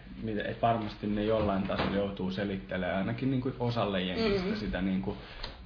[0.45, 4.57] et varmasti ne jollain tasolla joutuu selittelemään ainakin niin kuin osalle jengistä mm.
[4.57, 5.17] sitä niin kuin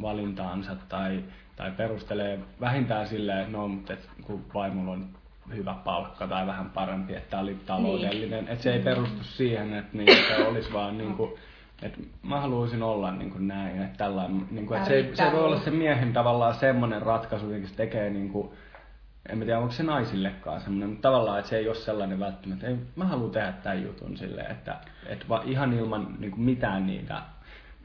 [0.03, 1.25] valintaansa tai,
[1.57, 5.09] tai perustelee vähintään silleen, että no, mutta et, kun vaimolla on
[5.55, 8.53] hyvä palkka tai vähän parempi, että tämä oli taloudellinen, niin.
[8.53, 11.31] että se ei perustu siihen, että niin, se olisi vaan niin kuin,
[11.83, 15.33] että mä haluaisin olla niin kuin näin, että tällainen, niin kuin, että se, ei, se
[15.33, 18.51] voi olla se miehen tavallaan semmoinen ratkaisu, mikä se tekee niin kuin,
[19.29, 22.67] en mä tiedä onko se naisillekaan semmoinen, mutta tavallaan, että se ei ole sellainen välttämättä,
[22.67, 27.23] ei, mä haluan tehdä tämän jutun silleen, että, että ihan ilman niin kuin mitään niitä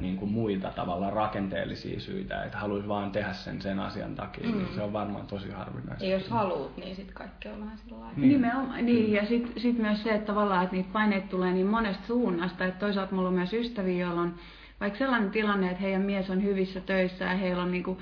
[0.02, 4.56] niin kuin muita tavalla rakenteellisia syitä, että haluaisi vaan tehdä sen sen asian takia, niin
[4.56, 4.64] mm.
[4.64, 6.06] niin se on varmaan tosi harvinaista.
[6.06, 8.22] Ja jos haluat, niin sitten kaikki on vähän sellainen.
[8.22, 8.30] Niin.
[8.30, 12.08] Nimenomaan, niin, ja sitten sit myös se, että tavallaan, että niitä paineita tulee niin monesta
[12.08, 14.36] suunnasta, että toisaalta mulla on myös ystäviä, joilla on
[14.80, 17.98] vaikka sellainen tilanne, että heidän mies on hyvissä töissä ja heillä on niinku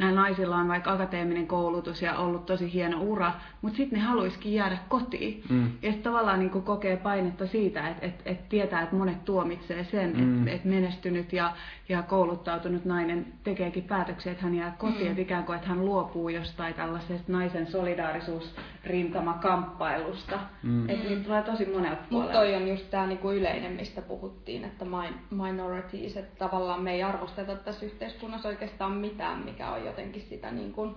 [0.00, 3.32] näillä naisilla on vaikka akateeminen koulutus ja ollut tosi hieno ura,
[3.62, 5.42] mutta sitten ne haluaisikin jäädä kotiin.
[5.48, 5.64] Mm.
[5.64, 9.84] Ja sitten tavallaan niin kuin kokee painetta siitä, että et, et tietää, että monet tuomitsee
[9.84, 10.38] sen, mm.
[10.38, 11.52] että et menestynyt ja,
[11.88, 15.10] ja kouluttautunut nainen tekeekin päätöksiä, että hän jää kotiin, mm.
[15.10, 20.38] että ikään kuin että hän luopuu jostain tällaisesta naisen solidaarisuusrintamakamppailusta.
[20.62, 20.88] Mm.
[20.88, 24.84] Että niitä tulee tosi monelta Mutta toi on just tämä niinku yleinen, mistä puhuttiin, että
[25.30, 30.72] minorities, että tavallaan me ei arvosteta tässä yhteiskunnassa oikeastaan mitään, mikä on jotenkin sitä niin
[30.72, 30.94] kuin,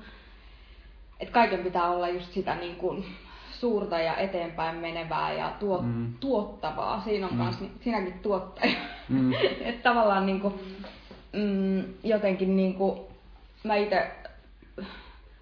[1.20, 3.06] että kaiken pitää olla just sitä niin kuin
[3.52, 6.14] suurta ja eteenpäin menevää ja tuot, mm.
[6.20, 7.02] tuottavaa.
[7.02, 7.40] Siinä on mm.
[7.40, 8.76] kans, sinäkin tuottaja.
[9.10, 9.34] Mm.
[9.62, 10.54] että tavallaan niin kuin,
[11.34, 13.00] mm, jotenkin niin kuin,
[13.64, 14.12] mä itse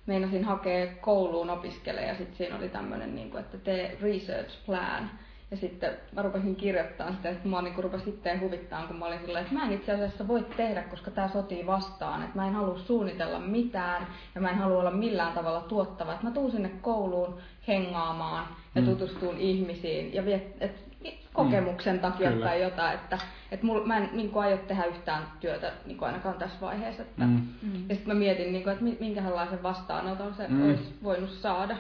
[0.06, 5.10] meinasin hakea kouluun opiskelemaan ja sitten siinä oli tämmöinen, niin kuin, että tee research plan
[5.52, 9.20] ja sitten mä rupesin kirjoittamaan sitä, että mua niin rupesi sitten huvittaa, kun mä olin
[9.20, 12.24] silleen, että mä en itse asiassa voi tehdä, koska tämä sotii vastaan.
[12.24, 16.14] Että mä en halua suunnitella mitään ja mä en halua olla millään tavalla tuottava.
[16.14, 17.38] Että mä tuun sinne kouluun
[17.68, 18.88] hengaamaan ja mm.
[18.88, 20.92] tutustuun ihmisiin ja viet, et,
[21.34, 22.02] kokemuksen mm.
[22.02, 22.46] takia Kyllä.
[22.46, 22.94] tai jotain.
[22.94, 23.20] Että,
[23.52, 27.02] että mul, mä en niin kuin, aio tehdä yhtään työtä niin kuin ainakaan tässä vaiheessa.
[27.02, 27.48] Että, mm.
[27.90, 30.66] Ja sitten mä mietin, niin kuin, että minkälaisen vastaanoton se mm.
[30.66, 31.78] olisi voinut saada.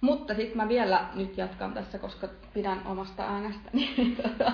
[0.00, 3.70] Mutta sitten mä vielä nyt jatkan tässä, koska pidän omasta äänestä.
[3.72, 4.52] Niin, tota,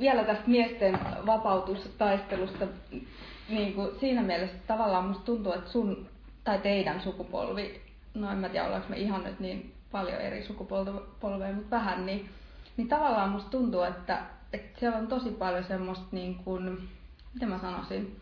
[0.00, 2.66] vielä tästä miesten vapautustaistelusta.
[3.48, 6.08] Niin kuin siinä mielessä tavallaan musta tuntuu, että sun
[6.44, 7.80] tai teidän sukupolvi,
[8.14, 12.28] no en mä tiedä ollaanko me ihan nyt niin paljon eri sukupolveja, mutta vähän, niin,
[12.76, 16.88] niin tavallaan musta tuntuu, että, että siellä on tosi paljon semmoista niin kuin,
[17.34, 18.16] miten mä sanoisin,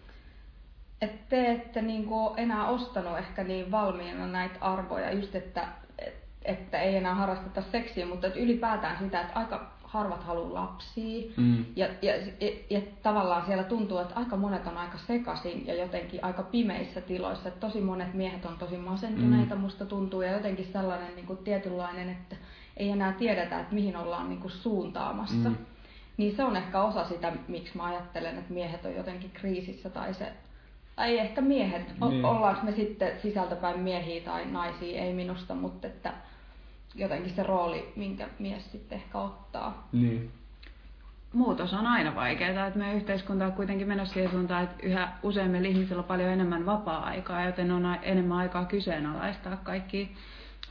[1.03, 5.69] että te ette niin kuin enää ostanut ehkä niin valmiina näitä arvoja, just että,
[6.45, 11.31] että ei enää harrasteta seksiä, mutta että ylipäätään sitä, että aika harvat haluaa lapsia.
[11.37, 11.65] Mm.
[11.77, 16.25] Ja, ja, ja, ja tavallaan siellä tuntuu, että aika monet on aika sekaisin ja jotenkin
[16.25, 17.49] aika pimeissä tiloissa.
[17.49, 19.61] Että tosi monet miehet on tosi masentuneita, mm.
[19.61, 20.23] musta tuntuu.
[20.23, 22.37] Ja jotenkin sellainen niin kuin tietynlainen, että
[22.77, 25.49] ei enää tiedetä, että mihin ollaan niin kuin suuntaamassa.
[25.49, 25.57] Mm.
[26.17, 30.15] Niin se on ehkä osa sitä, miksi mä ajattelen, että miehet on jotenkin kriisissä tai
[30.15, 30.33] se
[30.99, 32.25] ei ehkä miehet, niin.
[32.25, 36.13] ollaanko me sitten sisältäpäin miehiä tai naisia, ei minusta, mutta että
[36.95, 39.89] jotenkin se rooli, minkä mies sitten ehkä ottaa.
[39.93, 40.31] Niin.
[41.33, 45.69] Muutos on aina vaikeaa, että meidän yhteiskunta on kuitenkin menossa siihen suuntaan, että yhä useimmilla
[45.69, 50.17] ihmisillä on paljon enemmän vapaa-aikaa, joten on enemmän aikaa kyseenalaistaa kaikki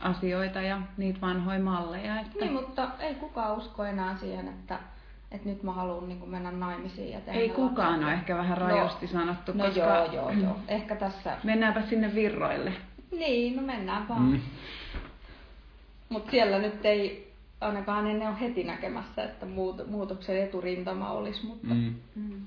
[0.02, 2.20] asioita ja niitä vanhoja malleja.
[2.20, 2.40] Että...
[2.40, 4.80] Niin, mutta ei kukaan usko enää siihen, että
[5.32, 7.12] että nyt mä haluan niin mennä naimisiin.
[7.12, 8.08] Ja Ei kukaan lapsia.
[8.08, 9.80] ole ehkä vähän no, rajosti no, sanottu, no koska...
[9.80, 10.58] joo, joo, joo.
[10.68, 11.38] Ehkä tässä...
[11.44, 12.74] Mennäänpä sinne virroille.
[13.12, 14.22] Niin, no mennään vaan.
[14.22, 14.40] Mm.
[16.10, 21.46] Mutta siellä nyt ei ainakaan ennen ole heti näkemässä, että muut, muutoksen eturintama olisi.
[21.46, 21.96] Mutta, mm.
[22.16, 22.42] Mm.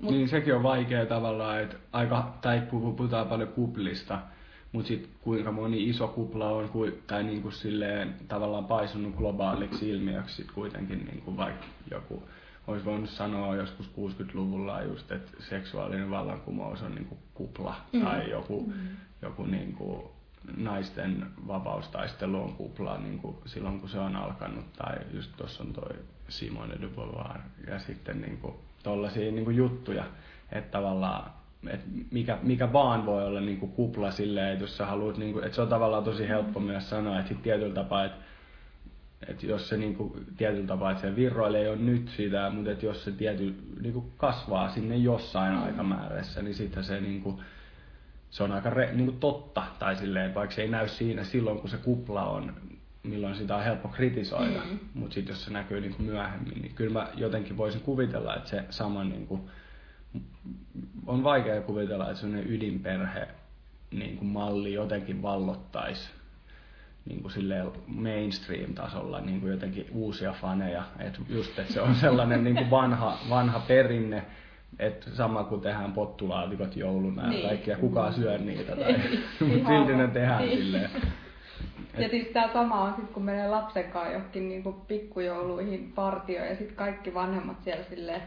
[0.00, 4.18] Mut, niin sekin on vaikea tavallaan, että aika, tai puhutaan paljon kuplista,
[4.74, 6.70] mutta sitten kuinka moni iso kupla on,
[7.06, 12.22] tai niin kuin silleen tavallaan paisunut globaaliksi ilmiöksi sit kuitenkin niin kuin vaikka joku
[12.66, 18.02] olisi voinut sanoa joskus 60-luvulla just, että seksuaalinen vallankumous on niin kuin kupla mm.
[18.02, 18.72] tai joku, mm.
[19.22, 20.02] joku niin kuin
[20.56, 25.72] naisten vapaustaistelu on kupla niin kuin silloin kun se on alkanut tai just tuossa on
[25.72, 25.94] toi
[26.28, 30.04] Simone de Beauvoir ja sitten niin kuin tollaisia niin kuin juttuja,
[30.52, 31.30] että tavallaan
[31.68, 35.32] että mikä, mikä vaan voi olla niin kuin kupla silleen, että jos sä haluat, niin
[35.32, 38.24] kuin, että se on tavallaan tosi helppo myös sanoa, että tietyllä tapaa, että
[39.28, 42.86] että jos se niin kuin, tietyllä tapaa, että se virroilee jo nyt sitä, mutta että
[42.86, 47.36] jos se tiety, niin kuin kasvaa sinne jossain aikamäärässä, niin sitten se niin kuin,
[48.30, 51.58] se on aika re, niin kuin totta, tai silleen, vaikka se ei näy siinä silloin,
[51.58, 52.54] kun se kupla on,
[53.02, 54.78] milloin sitä on helppo kritisoida, mm.
[54.94, 58.50] mutta sitten jos se näkyy niin kuin myöhemmin, niin kyllä mä jotenkin voisin kuvitella, että
[58.50, 59.40] se sama niin kuin,
[61.06, 63.28] on vaikea kuvitella, että sellainen ydinperhe
[63.90, 66.10] niin kuin malli jotenkin vallottaisi
[67.04, 70.82] niin kuin mainstream-tasolla niin kuin jotenkin uusia faneja.
[70.98, 74.24] Et just, että se on sellainen niin kuin vanha, vanha perinne,
[74.78, 77.48] että sama kuin tehdään pottulaatikot jouluna ja niin.
[77.48, 78.94] kaikki, ja kukaan syö niitä, tai
[79.38, 80.58] silti ne tehdään niin.
[80.58, 80.90] silleen.
[81.94, 82.00] Et...
[82.00, 86.48] Ja siis tämä sama on sitten, kun menee lapsen kanssa johonkin niin kuin pikkujouluihin partioon,
[86.48, 88.22] ja sitten kaikki vanhemmat siellä silleen,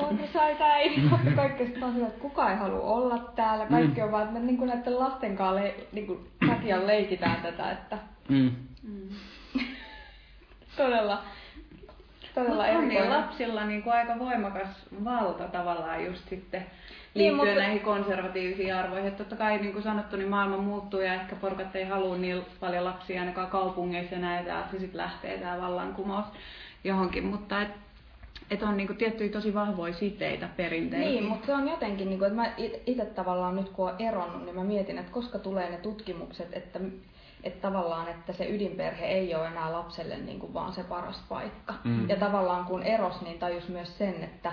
[0.00, 1.02] porsaita ei
[1.36, 3.66] kaikki sitten on että kukaan ei halua olla täällä.
[3.66, 4.06] Kaikki mm.
[4.06, 7.70] on vaan, että me niin kuin näiden lasten kanssa le, niin kuin takia leikitään tätä,
[7.70, 8.50] että mm.
[10.76, 11.22] Todella,
[12.34, 14.68] todella Mutta on niin lapsilla niin kuin aika voimakas
[15.04, 16.66] valta tavallaan just sitten
[17.14, 17.60] niin, liittyen mutta...
[17.60, 19.08] näihin konservatiivisiin arvoihin.
[19.08, 22.42] Että totta kai niin kuin sanottu, niin maailma muuttuu ja ehkä porukat ei halua niin
[22.60, 26.24] paljon lapsia ainakaan kaupungeissa ja näitä, että sitten lähtee tämä vallankumous
[26.84, 27.26] johonkin.
[27.26, 27.68] Mutta et,
[28.50, 31.06] että on niinku tiettyjä tosi vahvoja siteitä perinteitä.
[31.06, 32.52] Niin, mutta se on jotenkin, niinku, että mä
[32.86, 36.80] itse tavallaan nyt kun olen eronnut, niin mä mietin, että koska tulee ne tutkimukset, että,
[37.44, 41.74] että tavallaan, että se ydinperhe ei ole enää lapselle niinku vaan se paras paikka.
[41.84, 42.08] Mm.
[42.08, 44.52] Ja tavallaan kun eros, niin tajus myös sen, että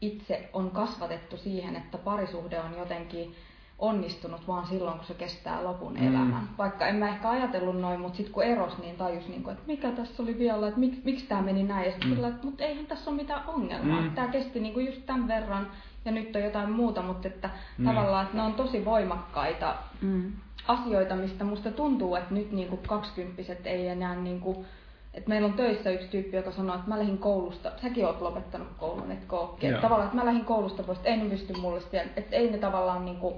[0.00, 3.34] itse on kasvatettu siihen, että parisuhde on jotenkin
[3.78, 6.08] onnistunut vaan silloin, kun se kestää lopun mm.
[6.08, 6.48] elämän.
[6.58, 9.66] Vaikka en mä ehkä ajatellut noin, mutta sitten kun eros, niin tajus, niin kuin, että
[9.66, 11.86] mikä tässä oli vielä, että mik, miksi tämä meni näin.
[11.86, 12.24] Ja sitten mm.
[12.24, 14.00] että mutta eihän tässä ole mitään ongelmaa.
[14.00, 14.10] Mm.
[14.10, 15.66] Tämä kesti niin kuin just tämän verran
[16.04, 17.84] ja nyt on jotain muuta, mutta että mm.
[17.84, 20.32] tavallaan että ne on tosi voimakkaita mm.
[20.68, 24.66] asioita, mistä musta tuntuu, että nyt niin kuin kaksikymppiset ei enää niin kuin,
[25.14, 28.68] että meillä on töissä yksi tyyppi, joka sanoo, että mä lähdin koulusta, säkin oot lopettanut
[28.78, 29.66] koulun, että kookki.
[29.72, 31.80] Tavallaan, että mä lähdin koulusta pois, että ei ne pysty mulle
[32.16, 33.34] että ei ne tavallaan niin kuin,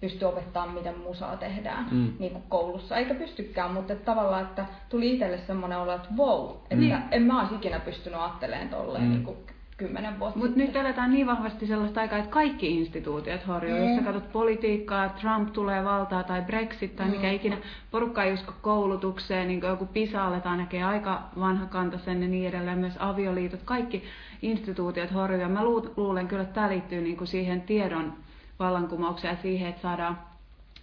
[0.00, 2.12] pysty opettamaan, miten musaa tehdään mm.
[2.18, 2.96] niin kuin koulussa.
[2.96, 7.02] Eikä pystykään, mutta että tavallaan, että tuli itselle semmoinen olo, että wow, että mm.
[7.10, 9.10] en mä olisi ikinä pystynyt ajattelemaan tolleen mm.
[9.10, 9.36] niin kuin
[9.80, 13.78] kymmenen vuotta Mutta nyt eletään niin vahvasti sellaista aikaa, että kaikki instituutiot horjuu.
[13.78, 13.84] Mm.
[13.84, 17.12] Jos sä katsot politiikkaa, Trump tulee valtaa tai Brexit tai mm.
[17.12, 17.56] mikä ikinä,
[17.90, 22.48] porukka ei usko koulutukseen, niin joku PISA aletaan näkee aika vanha kanta sen ja niin
[22.48, 24.04] edelleen, myös avioliitot, kaikki
[24.42, 25.40] instituutiot horjuu.
[25.40, 25.64] Ja mä
[25.96, 28.12] luulen kyllä, että tämä liittyy niin kuin siihen tiedon
[28.60, 30.18] vallankumouksia siihen, että saadaan,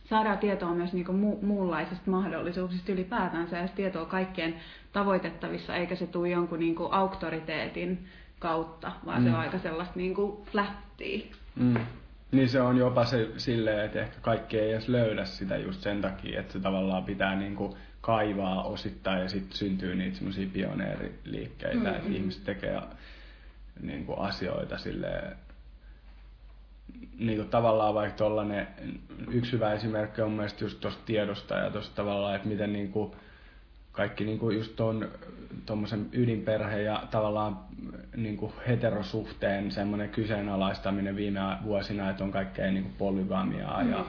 [0.06, 4.56] saadaan tietoa myös niin kuin mu- muunlaisista mahdollisuuksista ylipäätänsä ja tietoa kaikkien
[4.94, 8.06] tavoitettavissa, eikä se tule jonkun niin kuin auktoriteetin
[8.40, 9.26] kautta, vaan mm.
[9.26, 11.26] se on aika sellaista niin kuin flättiä.
[11.56, 11.76] Mm.
[12.32, 16.02] Niin se on jopa se silleen, että ehkä kaikki ei edes löydä sitä just sen
[16.02, 21.76] takia, että se tavallaan pitää niin kuin kaivaa osittain ja sitten syntyy niitä semmoisia pioneeriliikkeitä,
[21.76, 21.96] mm-hmm.
[21.96, 22.82] että ihmiset tekee
[23.82, 25.38] niin kuin asioita silleen
[27.20, 28.68] niin kuin tavallaan vaikka tollanen,
[29.32, 33.12] yksi hyvä esimerkki on mielestäni just tuosta tiedosta ja tuosta tavallaan, että miten niin kuin
[33.92, 35.12] kaikki niin kuin just tuon
[35.66, 37.60] tuommoisen ydinperheen ja tavallaan
[38.16, 43.92] niin kuin heterosuhteen semmoinen kyseenalaistaminen viime vuosina, että on kaikkea niin kuin polygamiaa mm.
[43.92, 44.06] ja,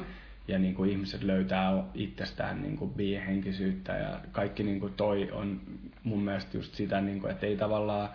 [0.48, 5.60] ja niin kuin ihmiset löytää itsestään niin kuin bihenkisyyttä ja kaikki niin kuin toi on
[6.04, 8.08] mun mielestä just sitä, niin kuin, että ei tavallaan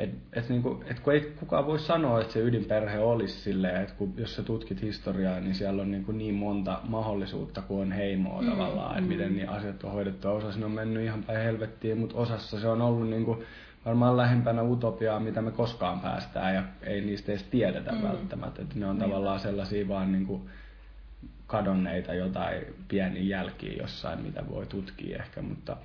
[0.00, 3.94] et, et niinku, et kun ei kukaan voi sanoa, että se ydinperhe olisi silleen, että
[3.94, 8.42] kun, jos sä tutkit historiaa, niin siellä on niinku niin monta mahdollisuutta kuin on heimoa
[8.42, 9.08] mm, tavallaan, että mm.
[9.08, 10.28] miten niin asiat on hoidettu.
[10.28, 13.42] Osa on mennyt ihan päin helvettiin, mutta osassa se on ollut niinku
[13.84, 18.02] varmaan lähempänä utopiaa, mitä me koskaan päästään ja ei niistä edes tiedetä mm.
[18.02, 18.62] välttämättä.
[18.62, 19.10] Että ne on niin.
[19.10, 20.48] tavallaan sellaisia vaan niinku
[21.46, 25.76] kadonneita jotain pieniä jälkiä jossain, mitä voi tutkia ehkä, mutta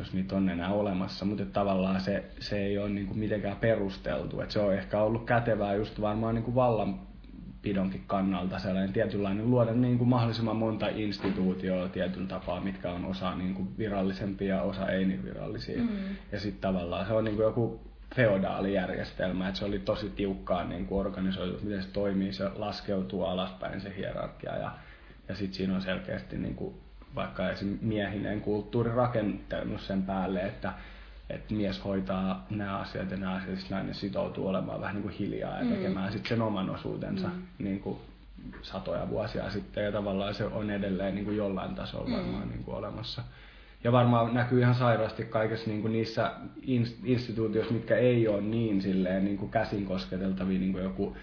[0.00, 4.40] jos niitä on enää olemassa, mutta tavallaan se, se ei ole niin kuin mitenkään perusteltu.
[4.40, 9.72] Et se on ehkä ollut kätevää just varmaan niin kuin vallanpidonkin kannalta sellainen tietynlainen luoda
[9.72, 14.88] niin kuin mahdollisimman monta instituutioa tietyllä tapaa, mitkä on osa niin kuin virallisempia ja osa
[14.88, 15.82] ei niin virallisia.
[15.82, 15.88] Mm.
[16.32, 17.80] Ja sitten tavallaan se on niin kuin joku
[18.14, 23.80] feodaalijärjestelmä, että se oli tosi tiukkaan niin kuin organisoitu, miten se toimii, se laskeutuu alaspäin
[23.80, 24.72] se hierarkia ja,
[25.28, 26.74] ja sitten siinä on selkeästi niin kuin
[27.14, 27.78] vaikka esim.
[27.82, 30.72] miehinen kulttuuri rakentanut sen päälle, että,
[31.30, 35.14] että mies hoitaa nämä asiat ja nämä asiat, sitten nainen sitoutuu olemaan vähän niin kuin
[35.14, 35.70] hiljaa ja mm.
[35.70, 37.42] tekemään sitten sen oman osuutensa mm.
[37.58, 37.98] niin kuin
[38.62, 42.16] satoja vuosia sitten ja tavallaan se on edelleen niin kuin jollain tasolla mm.
[42.16, 43.22] varmaan niin kuin olemassa.
[43.84, 46.32] Ja varmaan näkyy ihan sairaasti kaikessa niin kuin niissä
[47.04, 51.16] instituutioissa, mitkä ei ole niin, silleen, niin kuin käsin kosketeltavia, niin kuin joku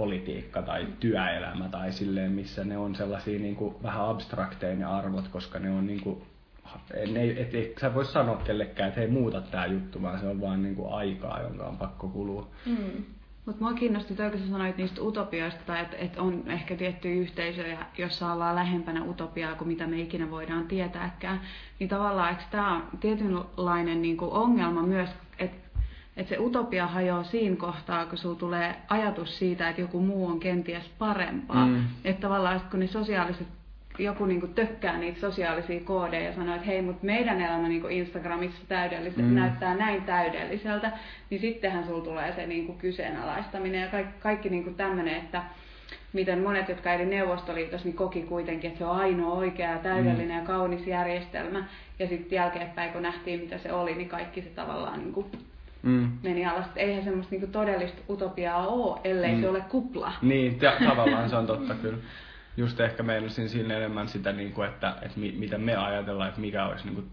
[0.00, 5.28] politiikka tai työelämä tai silleen, missä ne on sellaisia niin kuin vähän abstrakteja ne arvot,
[5.28, 6.22] koska ne on niin kuin,
[7.12, 10.40] ne, et, et, sä voi sanoa kellekään, että hei muuta tämä juttu, vaan se on
[10.40, 12.48] vaan niin kuin aikaa, jonka on pakko kulua.
[12.66, 13.04] Mm.
[13.46, 17.78] Mutta mua kiinnosti toi, kun sä sanoit niistä utopioista, että et on ehkä tiettyjä yhteisöjä,
[17.98, 21.40] jossa ollaan lähempänä utopiaa kuin mitä me ikinä voidaan tietääkään.
[21.78, 25.69] Niin tavallaan, eikö tämä on tietynlainen niin kuin ongelma myös, että
[26.20, 30.40] että se utopia hajoaa siinä kohtaa, kun sulla tulee ajatus siitä, että joku muu on
[30.40, 31.66] kenties parempaa.
[31.66, 31.84] Mm.
[32.04, 33.46] Että tavallaan kun ne sosiaaliset,
[33.98, 38.62] joku niinku tökkää niitä sosiaalisia koodeja ja sanoo, että hei, mutta meidän elämä niinku Instagramissa
[38.68, 39.34] täydelliseltä, mm.
[39.34, 40.92] näyttää näin täydelliseltä,
[41.30, 45.42] niin sittenhän sulla tulee se niinku kyseenalaistaminen ja kaikki, kaikki niinku tämmöinen, että
[46.12, 50.38] miten monet, jotka eli Neuvostoliitossa, niin koki kuitenkin, että se on ainoa oikea, täydellinen mm.
[50.38, 51.64] ja kaunis järjestelmä.
[51.98, 55.26] Ja sitten jälkeenpäin, kun nähtiin, mitä se oli, niin kaikki se tavallaan niin kuin
[55.82, 56.12] mm.
[56.22, 56.66] meni alas.
[56.76, 59.40] Eihän semmoista niinku todellista utopiaa ole, ellei mm.
[59.40, 60.12] se ole kupla.
[60.22, 61.98] Niin, ja, tavallaan se on totta kyllä.
[62.56, 66.40] Just ehkä meinasin siinä enemmän sitä, niin kuin, että, että mi, mitä me ajatellaan, että
[66.40, 67.10] mikä olisi niin kuin,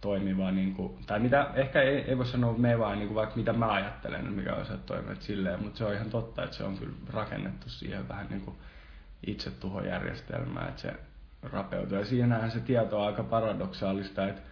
[0.00, 3.36] toimiva, niin kuin, tai mitä, ehkä ei, ei voi sanoa me vaan, niin kuin, vaikka
[3.36, 6.78] mitä mä ajattelen, mikä olisi toimiva silleen, mutta se on ihan totta, että se on
[6.78, 8.56] kyllä rakennettu siihen vähän niin kuin
[9.26, 10.92] itsetuhojärjestelmään, että se
[11.42, 11.98] rapeutuu.
[11.98, 14.42] Ja siinähän se tieto on aika paradoksaalista, että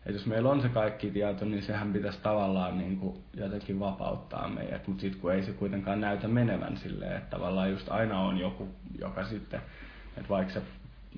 [0.00, 4.48] että jos meillä on se kaikki tieto, niin sehän pitäisi tavallaan niin kuin jotenkin vapauttaa
[4.48, 8.38] meidät, mutta sitten kun ei se kuitenkaan näytä menevän silleen, että tavallaan just aina on
[8.38, 9.60] joku, joka sitten,
[10.16, 10.62] että vaikka se,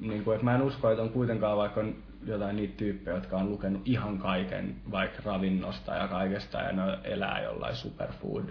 [0.01, 1.95] niin kuin, että mä en usko, että on kuitenkaan vaikka on
[2.27, 7.43] jotain niitä tyyppejä, jotka on lukenut ihan kaiken vaikka ravinnosta ja kaikesta ja ne elää
[7.43, 8.45] jollain superfood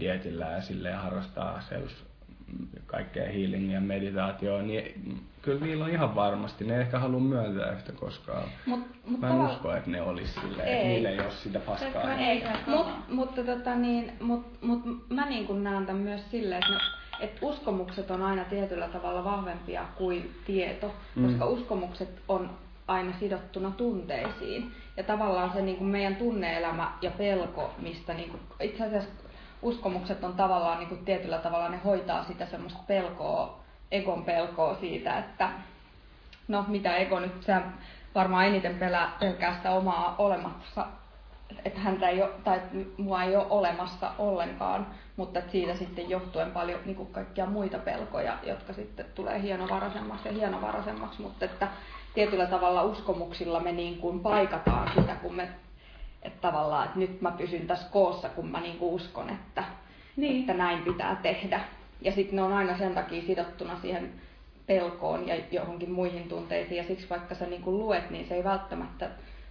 [0.00, 1.92] dietillä ja silleen harrastaa self
[2.86, 6.64] kaikkea healingia ja meditaatioa, niin kyllä niillä on ihan varmasti.
[6.64, 8.48] Ne ehkä halua myöntää yhtä koskaan.
[8.66, 9.52] Mut, mut Mä en tavalla...
[9.52, 10.74] usko, että ne olisi silleen, ei.
[10.74, 12.14] että niillä ei ole sitä paskaa.
[12.14, 16.72] Ei, mut, mutta tota niin, mut, mut mä niin kuin näen tämän myös silleen, että,
[16.72, 21.26] ne, että uskomukset on aina tietyllä tavalla vahvempia kuin tieto, mm.
[21.26, 22.50] koska uskomukset on
[22.88, 24.72] aina sidottuna tunteisiin.
[24.96, 29.10] Ja tavallaan se niin kuin meidän tunneelämä ja pelko, mistä niin kuin, itse asiassa
[29.62, 33.58] uskomukset on tavallaan niin kuin tietyllä tavalla, ne hoitaa sitä semmoista pelkoa,
[33.90, 35.50] egon pelkoa siitä, että
[36.48, 37.54] no mitä ego nyt, se
[38.14, 40.86] varmaan eniten pelää, pelkää sitä omaa olemassa,
[41.64, 42.60] että häntä ei ole, tai
[42.96, 48.38] mua ei ole olemassa ollenkaan, mutta siitä sitten johtuen paljon niin kuin kaikkia muita pelkoja,
[48.42, 51.68] jotka sitten tulee hienovaraisemmaksi ja hienovaraisemmaksi, mutta että
[52.14, 55.48] tietyllä tavalla uskomuksilla me niin kuin paikataan sitä, kun me
[56.26, 59.64] että tavallaan, että nyt mä pysyn tässä koossa, kun mä niinku uskon, että,
[60.16, 60.40] niin.
[60.40, 61.60] että näin pitää tehdä.
[62.02, 64.12] Ja sitten ne on aina sen takia sidottuna siihen
[64.66, 66.76] pelkoon ja johonkin muihin tunteisiin.
[66.76, 69.10] Ja siksi vaikka sä niinku luet, niin se ei välttämättä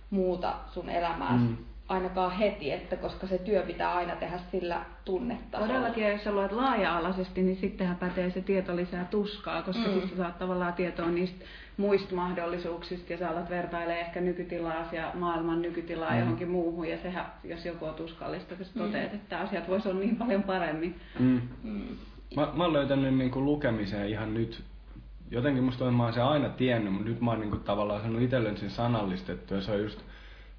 [0.09, 5.59] muuta sun elämää mm ainakaan heti, että koska se työ pitää aina tehdä sillä tunnetta.
[5.59, 9.93] Todellakin, ja jos sä luet laaja-alaisesti, niin sittenhän pätee se tieto lisää tuskaa, koska mm.
[9.93, 11.45] sitten saat tavallaan tietoa niistä
[11.77, 16.19] muista mahdollisuuksista ja sä alat vertailemaan ehkä nykytilaa ja maailman nykytilaa mm.
[16.19, 18.81] johonkin muuhun ja sehän, jos joku on tuskallista, kun sä mm.
[18.81, 20.95] toteat, että asiat voisi olla niin paljon paremmin.
[21.19, 21.41] Mm.
[21.63, 21.87] Mm.
[22.35, 24.63] Mä, mä oon löytänyt niin kuin lukemiseen ihan nyt
[25.31, 28.01] jotenkin musta on, mä oon se aina tiennyt, mutta nyt mä oon niin kuin tavallaan
[28.01, 29.99] saanut itselleni sen sanallistettu ja se on just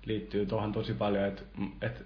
[0.07, 1.42] liittyy tuohon tosi paljon, että
[1.83, 2.05] et,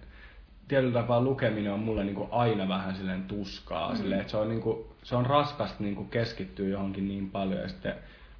[0.68, 3.96] tietyllä tapaa lukeminen on mulle niinku aina vähän silleen tuskaa, mm.
[3.96, 7.94] silleen, että se on, niinku, se on raskasta niinku keskittyä johonkin niin paljon ja sitten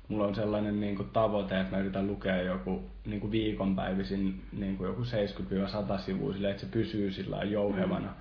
[0.08, 6.00] mulla on sellainen niinku tavoite, että mä yritän lukea joku niinku viikonpäivisin niinku joku 70-100
[6.00, 8.08] sivua silleen, että se pysyy sillä jouhevana.
[8.08, 8.14] Mm.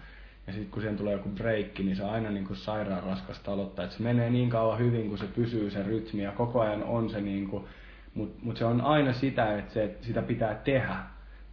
[0.47, 3.86] Ja sitten kun siihen tulee joku breikki, niin se on aina niinku sairaan raskasta aloittaa.
[3.86, 7.10] Että se menee niin kauan hyvin, kun se pysyy se rytmi ja koko ajan on
[7.10, 7.67] se niinku,
[8.13, 10.95] mutta mut se on aina sitä, että se, että sitä pitää tehdä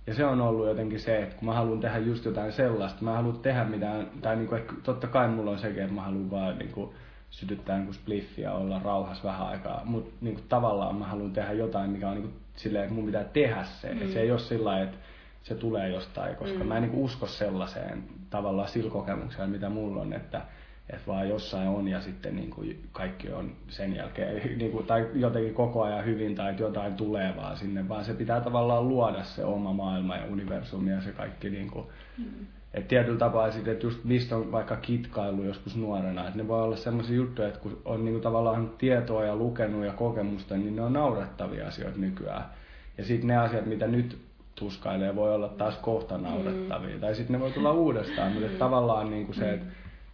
[0.06, 3.16] ja se on ollut jotenkin se, että kun mä haluan tehdä just jotain sellaista, mä
[3.16, 6.30] haluan tehdä mitään, tai niin kuin, että totta kai mulla on sekin, että mä haluan
[6.30, 6.90] vaan niin kuin,
[7.30, 12.08] sytyttää niin spliffiä olla rauhassa vähän aikaa, mutta niin tavallaan mä haluan tehdä jotain, mikä
[12.08, 13.94] on niin kuin, silleen, että mun pitää tehdä se.
[13.94, 14.02] Mm.
[14.02, 14.96] Että se ei ole sillä että
[15.42, 16.66] se tulee jostain, koska mm.
[16.66, 20.42] mä en niin usko sellaiseen tavallaan sillä kokemukseen, mitä mulla on, että
[20.90, 25.07] että vaan jossain on ja sitten niin kuin kaikki on sen jälkeen, niin kuin, tai
[25.14, 29.22] jotenkin koko ajan hyvin tai että jotain tulee vaan sinne, vaan se pitää tavallaan luoda
[29.22, 31.87] se oma maailma ja universumi ja se kaikki niin kuin,
[32.18, 32.46] mm.
[32.75, 36.62] että tietyllä tapaa sitten, että just mistä on vaikka kitkailu joskus nuorena, että ne voi
[36.62, 40.77] olla sellaisia juttuja, että kun on niin kuin tavallaan tietoa ja lukenut ja kokemusta, niin
[40.77, 42.44] ne on naurettavia asioita nykyään.
[42.99, 44.18] Ja sitten ne asiat, mitä nyt
[44.55, 46.94] tuskailee, voi olla taas kohta naurettavia.
[46.94, 47.01] Mm.
[47.01, 48.57] Tai sitten ne voi tulla uudestaan, mutta mm.
[48.57, 49.66] tavallaan niin kuin se, että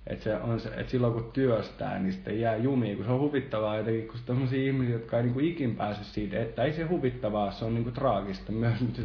[0.06, 3.20] että, se on se, että silloin kun työstää, niin sitten jää jumiin, kun se on
[3.20, 6.82] huvittavaa jotenkin, kun sellaisia ihmisiä, jotka ei niin kuin ikin pääse siitä, että ei se
[6.82, 9.02] huvittavaa, se on niin kuin traagista myös, mutta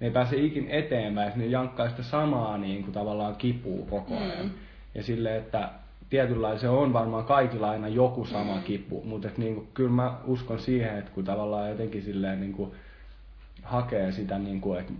[0.00, 4.46] ne ei pääse ikin eteenpäin, ne jankkaa sitä samaa niin kuin tavallaan kipuu koko ajan.
[4.46, 4.50] Mm.
[4.94, 5.70] Ja sille, että
[6.10, 8.62] tietynlainen se on varmaan kaikilla aina joku sama mm.
[8.62, 12.52] kipu, mutta että niin kuin, kyllä mä uskon siihen, että kun tavallaan jotenkin silleen niin
[12.52, 12.72] kuin
[13.62, 14.92] hakee sitä, niin kuin, että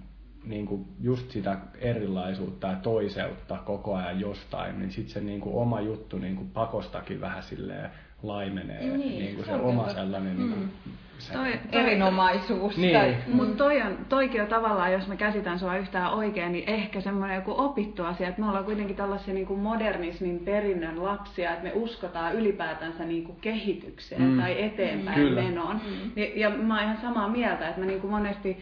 [0.49, 5.55] niin kuin just sitä erilaisuutta ja toiseutta koko ajan jostain, niin sitten se niin kuin
[5.55, 7.91] oma juttu niin kuin pakostakin vähän silleen
[8.23, 8.81] laimenee.
[8.81, 10.39] Niin, niin kuin se, se oma sellainen mm.
[10.39, 10.71] niin kuin,
[11.19, 12.77] se toi, toi, erinomaisuus.
[12.77, 12.93] Niin.
[12.93, 13.37] Tai, mm.
[13.37, 17.37] Mutta toi on, toikin on tavallaan, jos mä käsitän sua yhtään oikein, niin ehkä semmoinen
[17.37, 21.73] joku opittu asia, että me ollaan kuitenkin tällaisia niin kuin modernismin perinnön lapsia, että me
[21.75, 24.41] uskotaan ylipäätänsä niin kuin kehitykseen mm.
[24.41, 25.43] tai eteenpäin Kyllä.
[25.43, 25.81] menoon.
[25.85, 26.11] Mm.
[26.17, 28.59] Ja, ja mä oon ihan samaa mieltä, että mä niin kuin monesti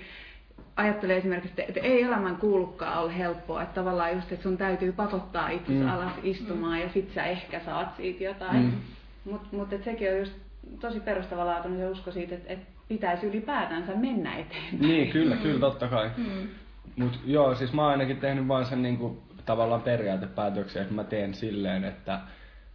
[0.77, 5.49] ajattelee esimerkiksi, että ei elämän kuulukaan ole helppoa, että tavallaan just, että sun täytyy pakottaa
[5.49, 5.89] itse mm.
[5.89, 6.83] alas istumaan mm.
[6.83, 8.57] ja sit sä ehkä saat siitä jotain.
[8.57, 8.73] Mm.
[9.25, 10.33] Mutta mut, sekin on just
[10.81, 14.81] tosi perustavanlaatuinen se usko siitä, että, että pitäisi ylipäätänsä mennä eteenpäin.
[14.81, 15.43] Niin, kyllä, mm.
[15.43, 16.11] kyllä, totta kai.
[16.17, 16.49] Mm.
[16.97, 21.35] Mut joo, siis mä oon ainakin tehnyt vaan sen niinku, tavallaan periaatepäätöksen, että mä teen
[21.35, 22.21] silleen, että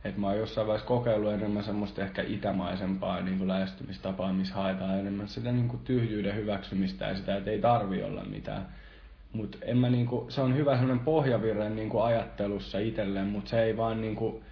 [0.03, 4.99] et mä oon jossain vaiheessa kokeillut enemmän semmoista ehkä itämaisempaa niin kuin lähestymistapaa, missä haetaan
[4.99, 8.67] enemmän sitä niin kuin tyhjyyden hyväksymistä ja sitä, että ei tarvi olla mitään.
[9.33, 13.77] Mut en mä niinku, se on hyvä semmoinen pohjavirre niinku ajattelussa itselleen, mutta se ei
[13.77, 14.43] vaan niinku,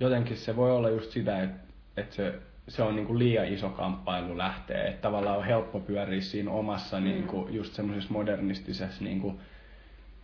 [0.00, 2.34] jotenkin se voi olla just sitä, että et se
[2.68, 4.84] se on niin kuin liian iso kamppailu lähteä.
[4.84, 7.04] Että tavallaan on helppo pyöriä siinä omassa mm.
[7.04, 9.38] niin kuin just semmoisessa modernistisessa, niin kuin,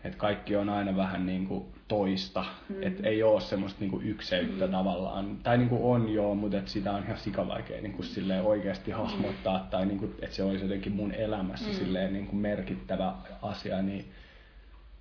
[0.05, 2.45] että kaikki on aina vähän niin kuin toista.
[2.69, 2.83] Mm.
[2.83, 4.73] Että ei ole semmoista niin kuin ykseyttä mm.
[4.73, 5.37] tavallaan.
[5.43, 8.91] Tai niin kuin on joo, mutta että sitä on ihan sikavaikea niin kuin silleen oikeasti
[8.91, 8.97] mm.
[8.97, 9.59] hahmottaa.
[9.59, 9.69] Mm.
[9.71, 11.75] Tai niin kuin, että se olisi jotenkin mun elämässä mm.
[11.75, 13.83] silleen niin kuin merkittävä asia.
[13.83, 14.05] Niin,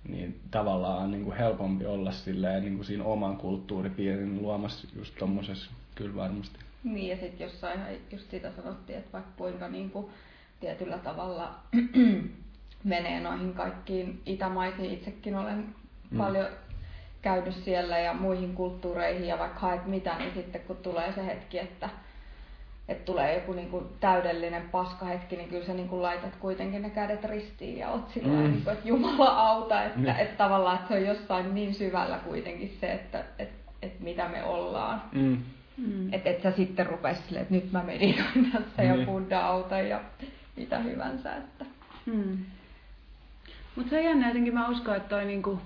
[0.08, 5.14] niin tavallaan on niin kuin helpompi olla silleen, niin kuin siinä oman kulttuuripiirin luomassa just
[5.18, 6.58] tommosessa kyllä varmasti.
[6.84, 7.80] Niin ja sitten jossain
[8.12, 10.06] just sitä sanottiin, että vaikka kuinka niin kuin
[10.60, 11.54] tietyllä tavalla
[12.84, 15.74] menee noihin kaikkiin itämaisiin, itsekin olen
[16.10, 16.18] mm.
[16.18, 16.46] paljon
[17.22, 21.58] käynyt siellä ja muihin kulttuureihin ja vaikka haet mitä, niin sitten kun tulee se hetki,
[21.58, 21.88] että,
[22.88, 26.90] että tulee joku niin kuin täydellinen paskahetki, niin kyllä sä niin kuin laitat kuitenkin ne
[26.90, 28.42] kädet ristiin ja oot sillä mm.
[28.42, 30.06] niin kuin, että Jumala auta, että, mm.
[30.06, 34.44] että tavallaan että se on jossain niin syvällä kuitenkin se, että, että, että mitä me
[34.44, 35.02] ollaan.
[35.12, 35.38] Mm.
[35.76, 36.12] Mm.
[36.12, 38.88] Että et sä sitten rupes silleen, että nyt mä meditoin tässä mm.
[38.88, 40.00] ja Buddha auta ja
[40.56, 41.36] mitä hyvänsä.
[41.36, 41.64] Että.
[42.06, 42.38] Mm.
[43.76, 45.60] Mutta se on jännä jotenkin, mä uskon, että toi, niinku,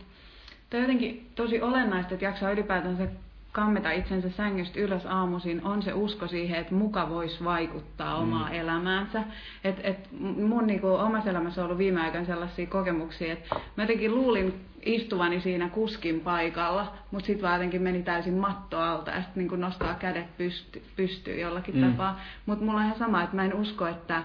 [0.70, 3.09] toi jotenkin tosi olennaista, että jaksaa ylipäätänsä
[3.57, 8.22] kammeta itsensä sängystä ylös aamuisin, on se usko siihen, että muka voisi vaikuttaa mm.
[8.22, 9.22] omaa elämäänsä.
[9.64, 14.14] Et, et mun niinku, omassa elämässä on ollut viime aikoina sellaisia kokemuksia, että mä jotenkin
[14.14, 19.46] luulin istuvani siinä kuskin paikalla, mutta sitten vaan jotenkin meni täysin matto alta ja sitten
[19.48, 21.90] niin nostaa kädet pysty, pystyyn jollakin mm.
[21.90, 22.20] tapaa.
[22.46, 24.22] Mutta mulla on ihan sama, että mä en usko, että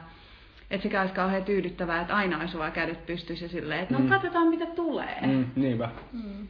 [0.72, 4.09] että sekä olisi kauhean tyydyttävää, että aina olisi vaan kädet pystyssä silleen, että no mm.
[4.09, 5.17] katsotaan mitä tulee.
[5.22, 5.89] Mm, niinpä.
[6.11, 6.47] Mm.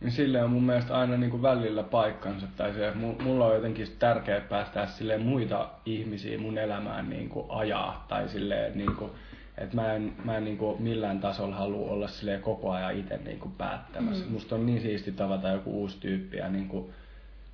[0.00, 2.46] Niin sille on mun mielestä aina niin kuin välillä paikkansa.
[2.56, 8.04] Tai se, mulla on jotenkin tärkeää päästää sille muita ihmisiä mun elämään niin kuin ajaa.
[8.08, 9.10] Tai silleen, niin kuin,
[9.58, 13.20] että mä en, mä en niin kuin millään tasolla halua olla silleen koko ajan itse
[13.24, 14.24] niin kuin päättämässä.
[14.24, 14.32] Mm.
[14.32, 16.90] Musta on niin siisti tavata joku uusi tyyppi ja niin kuin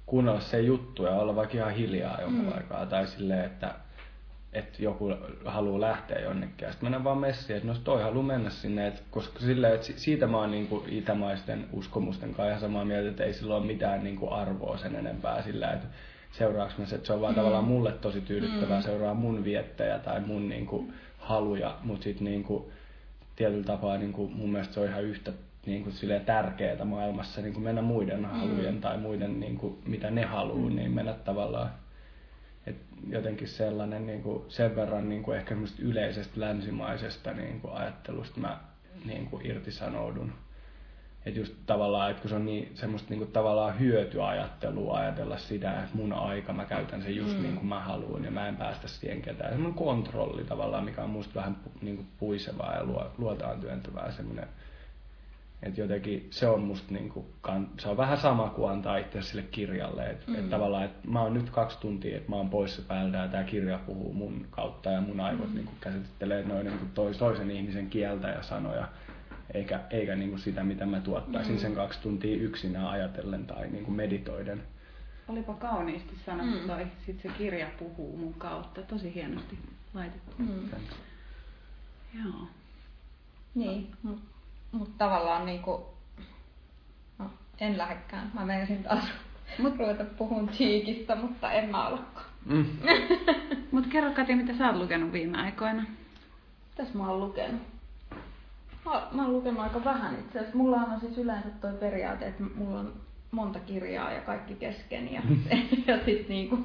[0.06, 2.52] kuunnella se juttu ja olla vaikka ihan hiljaa jonkun mm.
[2.56, 2.86] aikaa.
[2.86, 3.74] Tai silleen, että
[4.52, 5.12] että joku
[5.44, 6.66] haluaa lähteä jonnekin.
[6.66, 8.86] Ja sitten mennään vaan messiin, että no toi haluaa mennä sinne.
[8.86, 13.24] Et, koska silleen, että siitä mä oon niinku itämaisten uskomusten kanssa ihan samaa mieltä, että
[13.24, 15.86] ei sillä ole mitään niinku arvoa sen enempää sillä, että
[16.32, 17.36] seuraaks mä se, että se on vaan mm.
[17.36, 18.84] tavallaan mulle tosi tyydyttävää mm.
[18.84, 22.72] seuraa mun viettejä tai mun niinku haluja, mutta sitten niinku,
[23.36, 25.32] tietyllä tapaa niinku, mun mielestä se on ihan yhtä
[25.66, 25.94] niin kuin
[26.26, 28.24] tärkeää maailmassa niin kuin mennä muiden mm.
[28.24, 30.76] halujen tai muiden, niin kuin, mitä ne haluaa, mm.
[30.76, 31.70] niin mennä tavallaan
[32.66, 32.76] et
[33.08, 38.60] jotenkin sellainen niin kuin, sen verran niin kuin ehkä yleisestä länsimaisesta niin kuin ajattelusta mä
[39.04, 40.32] niin kuin irtisanoudun.
[41.26, 45.82] Että just tavallaan, että kun se on niin, semmoista niin kuin, tavallaan hyötyajattelua ajatella sitä,
[45.82, 47.42] että mun aika mä käytän sen just mm.
[47.42, 49.50] niin kuin mä haluan ja mä en päästä siihen ketään.
[49.50, 52.86] Semmoinen kontrolli tavallaan, mikä on musta vähän niin kuin puisevaa ja
[53.18, 54.48] luotaan työntävää semmoinen
[55.62, 57.26] et jotenkin se on musta niinku,
[57.78, 60.10] se on vähän sama kuin antaa itse sille kirjalle.
[60.10, 60.34] Että mm.
[60.34, 63.44] et tavallaan, että mä oon nyt kaksi tuntia, että mä oon poissa päältä ja tämä
[63.44, 65.54] kirja puhuu mun kautta ja mun aivot mm.
[65.54, 68.88] niinku käsittelee noin niinku tois, toisen ihmisen kieltä ja sanoja.
[69.54, 71.58] Eikä, eikä niinku sitä, mitä mä tuottaisin mm.
[71.58, 74.62] sen kaksi tuntia yksinään ajatellen tai niinku meditoiden.
[75.28, 76.66] Olipa kauniisti sanottu mm.
[76.66, 76.86] toi.
[77.06, 78.82] Sitten se kirja puhuu mun kautta.
[78.82, 79.58] Tosi hienosti
[79.94, 80.34] laitettu.
[80.38, 80.70] Mm.
[82.24, 82.48] Joo.
[83.54, 84.39] Niin, mutta
[84.98, 85.86] tavallaan niinku,
[87.18, 88.30] no, en lähdekään.
[88.34, 89.04] Mä menisin taas
[89.58, 92.24] Mut, ruveta puhun Cheekistä, mutta en mä alkaa.
[92.46, 92.66] Mm.
[93.72, 95.84] Mut kerro Kati, mitä sä oot lukenut viime aikoina?
[96.70, 97.60] Mitäs mä oon lukenut?
[98.84, 100.58] Mä, mä oon lukenut aika vähän itse asiassa.
[100.58, 102.92] Mulla on siis yleensä toi periaate, että mulla on
[103.30, 105.22] monta kirjaa ja kaikki kesken ja,
[105.86, 106.58] ja sit niinku,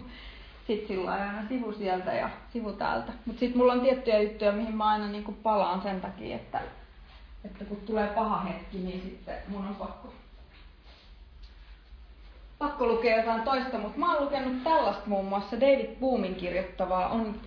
[0.68, 3.14] sit sillä aina sivu sieltä ja sivu täältä.
[3.26, 6.62] Mut sit mulla on tiettyjä juttuja, mihin mä aina niinku palaan sen takia, että
[7.46, 10.14] että kun tulee paha hetki, niin sitten mun on pakko,
[12.58, 17.42] pakko lukea jotain toista, mutta mä oon lukenut tällaista muun muassa David Boomin kirjoittavaa on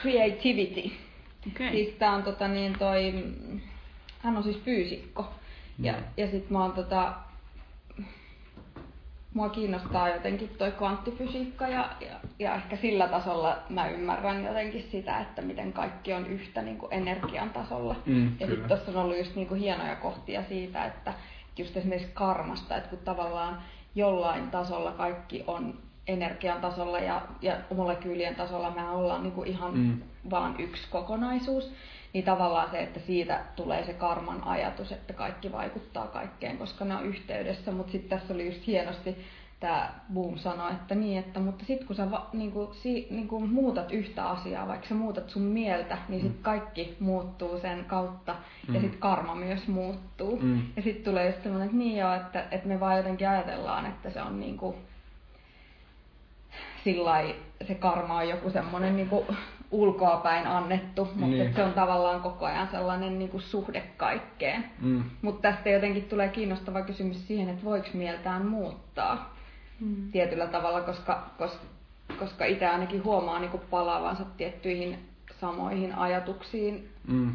[0.00, 0.90] Creativity.
[1.52, 1.70] Okay.
[1.70, 3.14] Siis tää on tota niin toi,
[4.18, 5.22] hän on siis fyysikko.
[5.78, 5.84] Mm.
[5.84, 7.12] Ja, ja sit mä oon tota,
[9.34, 15.20] mua kiinnostaa jotenkin toi kvanttifysiikka ja, ja, ja ehkä sillä tasolla mä ymmärrän jotenkin sitä,
[15.20, 17.96] että miten kaikki on yhtä niin kuin energian tasolla.
[18.06, 21.14] Mm, ja sitten tuossa on ollut just niin kuin hienoja kohtia siitä, että
[21.58, 23.62] just esimerkiksi karmasta, että kun tavallaan
[23.94, 29.78] jollain tasolla kaikki on energian tasolla ja, ja molekyylien tasolla me ollaan niin kuin ihan
[29.78, 30.02] mm.
[30.30, 31.72] vaan yksi kokonaisuus,
[32.12, 36.96] niin tavallaan se, että siitä tulee se karman ajatus, että kaikki vaikuttaa kaikkeen, koska ne
[36.96, 37.72] on yhteydessä.
[37.72, 39.16] Mutta sitten tässä oli just hienosti
[39.62, 43.92] tämä Boom sanoi, että niin, että mutta sitten kun sä va, niinku, si, niinku muutat
[43.92, 46.42] yhtä asiaa, vaikka sä muutat sun mieltä, niin sitten mm.
[46.42, 48.36] kaikki muuttuu sen kautta
[48.68, 48.74] mm.
[48.74, 50.38] ja sitten karma myös muuttuu.
[50.42, 50.62] Mm.
[50.76, 54.10] Ja sitten tulee just semmoinen, että niin joo, että, että me vaan jotenkin ajatellaan, että
[54.10, 54.74] se on niinku,
[56.84, 57.36] sillai,
[57.68, 59.10] se karma on joku semmoinen niin
[59.72, 61.54] ulkoapäin annettu, mutta niin.
[61.54, 64.64] se on tavallaan koko ajan sellainen niin kuin suhde kaikkeen.
[64.80, 65.04] Mm.
[65.22, 69.36] Mutta tästä jotenkin tulee kiinnostava kysymys siihen, että voiko mieltään muuttaa
[69.80, 70.10] mm.
[70.12, 71.64] tietyllä tavalla, koska, koska,
[72.18, 74.98] koska itse ainakin huomaa niin kuin palaavansa tiettyihin
[75.40, 76.88] samoihin ajatuksiin.
[77.08, 77.32] Mm.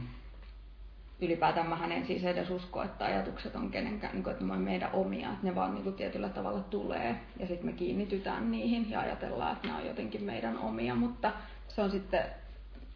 [1.21, 4.59] Ylipäätään mä en siis edes usko, että ajatukset on kenenkään, niin kuin, että ne on
[4.59, 8.89] meidän omia, että ne vaan niin kuin tietyllä tavalla tulee ja sitten me kiinnitytään niihin
[8.89, 11.31] ja ajatellaan, että ne on jotenkin meidän omia, mutta
[11.67, 12.21] se on sitten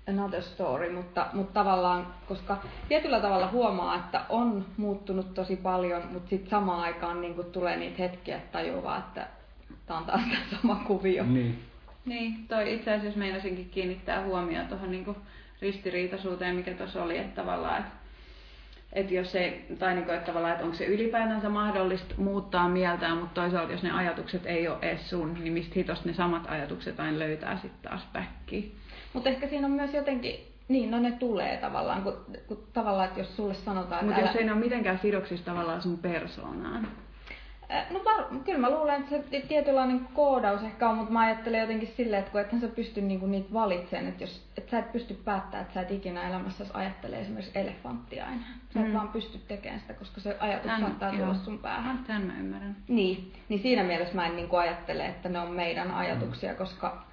[0.09, 2.57] another story, mutta, mutta tavallaan, koska
[2.87, 7.97] tietyllä tavalla huomaa, että on muuttunut tosi paljon, mutta sitten samaan aikaan niin tulee niitä
[7.99, 9.27] hetkiä, että tajuaa, että
[9.85, 11.23] tämä on taas tämä sama kuvio.
[11.23, 11.59] Niin.
[12.05, 15.15] Niin, toi itse asiassa meinasinkin kiinnittää huomioon tuohon niin
[15.61, 18.00] ristiriitaisuuteen, mikä tuossa oli, että tavallaan, että
[18.93, 23.17] että jos se, tai niin kuin, että tavallaan, että onko se ylipäätänsä mahdollista muuttaa mieltään,
[23.17, 26.99] mutta toisaalta jos ne ajatukset ei ole edes sun, niin mistä hitosta ne samat ajatukset
[26.99, 28.63] aina löytää sitten taas päkkiä.
[29.13, 30.35] Mutta ehkä siinä on myös jotenkin,
[30.67, 32.17] niin no ne tulee tavallaan, kun,
[32.47, 34.05] kun tavallaan, että jos sulle sanotaan...
[34.05, 36.87] Mutta jos ei ne ole mitenkään sidoksissa tavallaan sun persoonaan.
[37.89, 41.93] No var, kyllä mä luulen, että se tietynlainen koodaus ehkä on, mutta mä ajattelen jotenkin
[41.97, 45.13] silleen, että kun ethän sä pysty niinku niitä valitsemaan, että jos et sä et pysty
[45.13, 48.43] päättämään, että sä et ikinä elämässä ajattele esimerkiksi elefanttia aina.
[48.73, 48.93] Sä et mm.
[48.93, 52.03] vaan pysty tekemään sitä, koska se ajatus Tän, saattaa tulla sun päähän.
[52.07, 52.75] Tämän mä ymmärrän.
[52.87, 57.03] Niin, niin siinä mielessä mä en niinku ajattele, että ne on meidän ajatuksia, koska,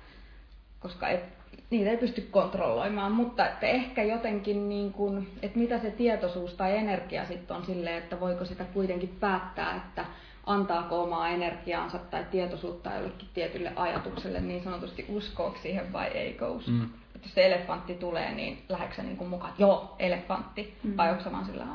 [0.81, 1.25] koska et,
[1.71, 6.77] niitä ei pysty kontrolloimaan, mutta että ehkä jotenkin, niin kuin, että mitä se tietoisuus tai
[6.77, 10.05] energia sitten on silleen, että voiko sitä kuitenkin päättää, että
[10.49, 16.71] antaako omaa energiaansa tai tietoisuutta jollekin tietylle ajatukselle niin sanotusti uskoako siihen vai eikö usko.
[16.71, 16.85] Mm.
[17.15, 20.97] Että jos se elefantti tulee, niin lähdetkö niin kuin mukaan, joo, elefantti, mm.
[20.97, 21.67] vai onko vaan sillä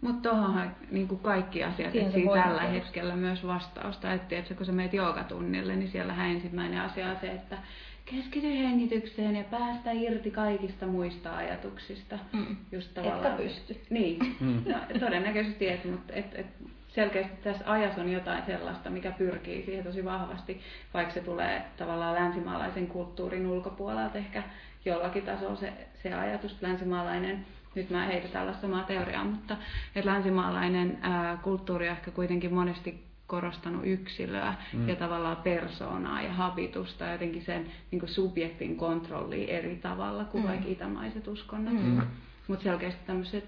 [0.00, 2.72] Mutta tuohonhan niin kaikki asiat etsii tällä tehdä.
[2.72, 4.12] hetkellä myös vastausta.
[4.12, 7.58] Että, että kun sä meet joogatunnille, niin siellä ensimmäinen asia on se, että
[8.04, 12.18] keskity hengitykseen ja päästä irti kaikista muista ajatuksista.
[12.32, 12.56] Mm.
[12.72, 13.26] Just tavallaan.
[13.26, 13.80] Etkä pysty.
[13.90, 14.62] Niin, mm.
[14.66, 16.46] no, todennäköisesti et, mutta et, et,
[16.94, 20.60] selkeästi tässä ajassa on jotain sellaista, mikä pyrkii siihen tosi vahvasti,
[20.94, 24.42] vaikka se tulee tavallaan länsimaalaisen kulttuurin ulkopuolelta ehkä
[24.84, 25.72] jollakin tasolla se,
[26.02, 29.56] se ajatus, länsimaalainen, nyt mä heitä tällaista samaa teoriaa, mutta
[29.94, 34.88] että länsimaalainen ää, kulttuuri on ehkä kuitenkin monesti korostanut yksilöä mm.
[34.88, 40.48] ja tavallaan persoonaa ja habitusta, jotenkin sen niin subjektin kontrollia eri tavalla kuin mm.
[40.48, 41.74] vaikka itämaiset uskonnot.
[41.74, 42.02] Mm.
[42.48, 43.00] Mutta selkeästi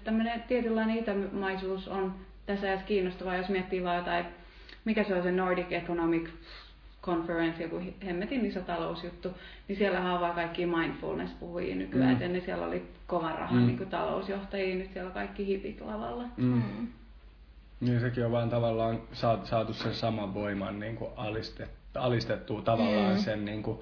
[0.03, 2.15] tämmöinen tietynlainen itämaisuus on
[2.47, 4.25] tässä ajassa kiinnostavaa, jos miettii vaan jotain,
[4.85, 6.29] mikä se on se Nordic Economic
[7.01, 9.33] Conference, joku hemmetin iso talousjuttu,
[9.67, 12.21] niin siellä on vaan kaikki mindfulness-puhujia nykyään, mm.
[12.21, 13.67] ennen siellä oli kovan rahan mm.
[13.67, 16.23] niin talousjohtajia, nyt siellä on kaikki hipit lavalla.
[16.37, 16.53] Mm.
[16.53, 16.87] Mm.
[17.79, 19.01] Niin sekin on vaan tavallaan
[19.43, 23.19] saatu sen saman voiman niin kuin alistettu, alistettua tavallaan mm.
[23.19, 23.79] sen, niin kuin,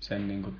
[0.00, 0.56] sen niin kuin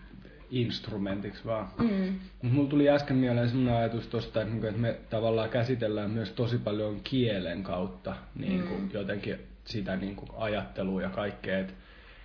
[0.55, 1.69] instrumentiksi vaan.
[1.79, 2.15] Mm.
[2.43, 6.31] Mutta mulla tuli äsken mieleen sellainen ajatus tuosta, että, niinku, että me tavallaan käsitellään myös
[6.31, 8.91] tosi paljon kielen kautta niin kuin mm.
[8.93, 11.73] jotenkin sitä niin kuin ajattelua ja kaikkea, että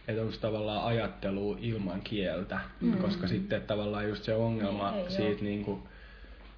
[0.07, 2.97] että onko tavallaan ajattelu ilman kieltä, mm.
[2.97, 5.83] koska sitten tavallaan just se ongelma ei, siitä, niin kuin,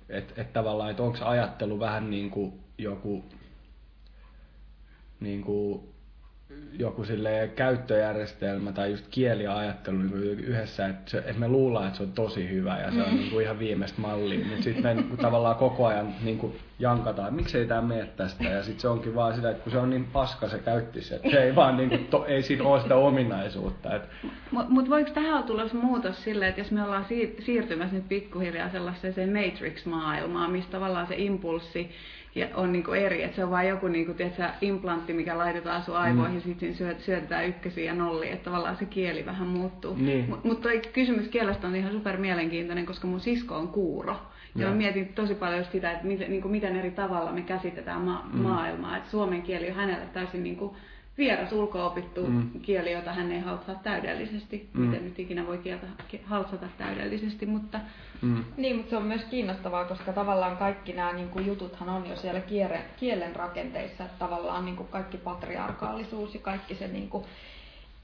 [0.09, 3.25] että, että tavallaan, että onko ajattelu vähän niin kuin joku
[5.19, 5.90] niin kuin
[6.79, 11.47] joku sille käyttöjärjestelmä tai just kieli ja ajattelu niin kuin yhdessä, että, se, että me
[11.47, 13.15] luullaan, että se on tosi hyvä ja se on mm.
[13.15, 17.33] niin kuin ihan viimeistä mallia, mutta sitten me niin tavallaan koko ajan niin kuin jankataan,
[17.33, 20.05] miksei tämä mene tästä ja sitten se onkin vaan sitä, että kun se on niin
[20.05, 23.95] paska se käyttis, että se ei vaan niin kuin, to, ei siinä ole sitä ominaisuutta.
[23.95, 24.07] Että...
[24.51, 27.05] Mutta mut voiko tähän olla tulossa muutos sille, että jos me ollaan
[27.39, 31.91] siirtymässä nyt pikkuhiljaa sellaiseen Matrix-maailmaan, missä tavallaan se impulssi
[32.35, 35.37] ja on niin kuin eri, että se on vain joku niin kuin, tiedätkö, implantti, mikä
[35.37, 36.41] laitetaan sun aivoihin, mm.
[36.41, 39.95] sitten syöt, syötetään ykkösiä ja nollia, että tavallaan se kieli vähän muuttuu.
[39.95, 40.29] Niin.
[40.29, 44.15] Mutta mut toi kysymys kielestä on ihan super mielenkiintoinen, koska mun sisko on kuuro.
[44.55, 48.01] Ja, mä mietin tosi paljon sitä, että miten, niin kuin, miten eri tavalla me käsitetään
[48.01, 48.39] ma- mm.
[48.39, 48.97] maailmaa.
[48.97, 50.75] Että suomen kieli on hänelle täysin niin kuin,
[51.17, 52.49] vieras ulkoopittu mm.
[52.61, 54.69] kieli, jota hän ei haltsaa täydellisesti.
[54.73, 54.81] Mm.
[54.81, 55.87] Miten nyt ikinä voi kieltä
[56.25, 57.79] haltsata täydellisesti, mutta...
[58.21, 58.43] Mm.
[58.57, 62.15] Niin, mutta se on myös kiinnostavaa, koska tavallaan kaikki nämä niin kuin, jututhan on jo
[62.15, 67.23] siellä kielen, kielen rakenteissa, että tavallaan niin kuin, kaikki patriarkaalisuus ja kaikki se niin kuin,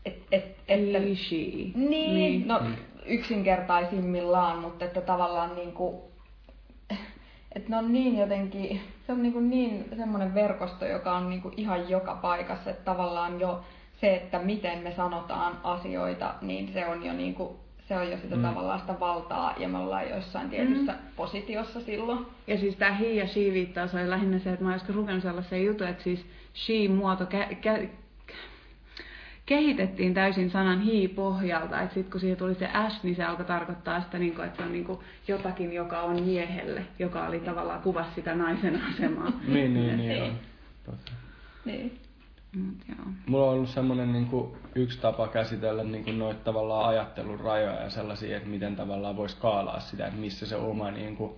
[0.06, 2.76] et, et, et, niin, niin, no mm.
[3.06, 5.98] yksinkertaisimmillaan, mutta että tavallaan niin kuin,
[7.58, 11.90] että ne on niin jotenkin, se on niin, niin semmoinen verkosto, joka on niin ihan
[11.90, 13.62] joka paikassa, että tavallaan jo
[14.02, 17.50] se, että miten me sanotaan asioita, niin se on jo niin kuin,
[17.88, 18.42] se on jo sitä mm.
[18.42, 20.98] tavallaan sitä valtaa ja me ollaan jossain tietyssä mm.
[21.16, 22.26] positiossa silloin.
[22.48, 25.24] Ja siis tämä he ja she viittaus oli lähinnä se, että mä oon joskus lukenut
[25.24, 27.88] sellaisen jutun, että siis she-muoto kä- kä-
[29.48, 33.46] kehitettiin täysin sanan hi pohjalta, että sitten kun siihen tuli se s, niin se alkoi
[33.46, 37.40] tarkoittaa sitä, niin kuin, että se on niin kuin jotakin, joka on miehelle, joka oli
[37.40, 39.32] tavallaan kuvasi sitä naisen asemaa.
[39.48, 40.30] niin, niin, niin, joo.
[41.66, 42.00] Niin.
[42.56, 43.08] Mut joo.
[43.28, 47.82] Mulla on ollut semmoinen niin kuin, yksi tapa käsitellä niin kuin, noita tavallaan ajattelun rajoja
[47.82, 51.32] ja sellaisia, että miten tavallaan voisi kaalaa sitä, että missä se oma niin kuin,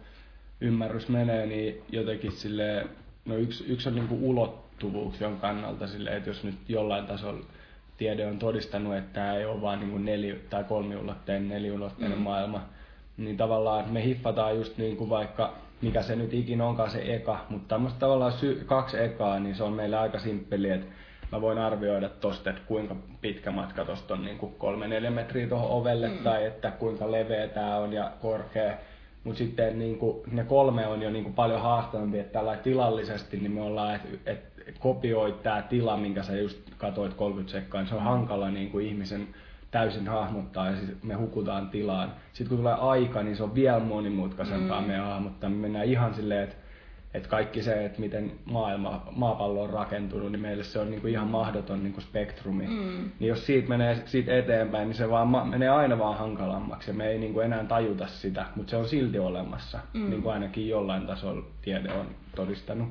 [0.61, 2.87] ymmärrys menee, niin jotenkin sille
[3.25, 7.45] no yksi, yksi on niin kuin ulottuvuuksien kannalta sille, että jos nyt jollain tasolla
[7.99, 12.23] tiede on todistanut, että tämä ei ole vain niin neli- tai kolmiulotteinen, neliulotteinen mm.
[12.23, 12.61] maailma,
[13.17, 17.45] niin tavallaan me hiffataan just niin kuin vaikka mikä se nyt ikinä onkaan se eka,
[17.49, 20.87] mutta tämmöistä tavallaan sy- kaksi ekaa, niin se on meille aika simppeli, että
[21.31, 25.47] mä voin arvioida tosta, että kuinka pitkä matka tosta on niin kuin kolme neljä metriä
[25.47, 26.17] tuohon ovelle, mm.
[26.17, 28.73] tai että kuinka leveä tämä on ja korkea.
[29.23, 33.37] Mutta sitten niin kuin, ne kolme on jo niin kuin paljon haastavampi, että tällä tilallisesti
[33.37, 34.48] niin me ollaan, että et,
[34.79, 38.87] kopioit tämä tila, minkä sä just katoit 30 sekkaan, niin se on hankala niin kuin
[38.87, 39.27] ihmisen
[39.71, 42.13] täysin hahmottaa ja siis me hukutaan tilaan.
[42.33, 44.87] Sitten kun tulee aika, niin se on vielä monimutkaisempaa mm.
[44.87, 45.49] meidän hahmottaa.
[45.49, 46.55] Me mennään ihan silleen, että
[47.13, 51.13] että kaikki se, että miten maailma, maapallo on rakentunut, niin meille se on niin kuin
[51.13, 52.67] ihan mahdoton niin kuin spektrumi.
[52.67, 53.11] Mm.
[53.19, 56.93] Niin jos siitä menee siitä eteenpäin, niin se vaan ma- menee aina vaan hankalammaksi ja
[56.93, 60.09] me ei niin kuin enää tajuta sitä, mutta se on silti olemassa, mm.
[60.09, 62.05] niin kuin ainakin jollain tasolla tiede on
[62.35, 62.89] todistanut.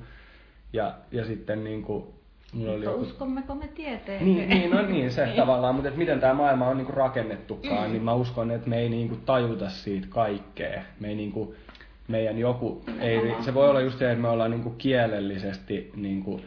[0.73, 2.05] Ja, ja sitten niin kuin,
[2.53, 3.01] Mulla oli joku...
[3.01, 4.25] uskommeko me tieteen?
[4.25, 5.37] Niin, niin, no niin se niin.
[5.37, 7.93] tavallaan, mutta että miten tämä maailma on niin kuin rakennettukaan, mm.
[7.93, 10.83] niin mä uskon, että me ei niin kuin tajuta siitä kaikkea.
[11.01, 11.55] Me ei niin kuin,
[12.09, 16.23] meidän joku, ei, se voi olla just se, että me ollaan niin kuin kielellisesti niin
[16.23, 16.43] kuin,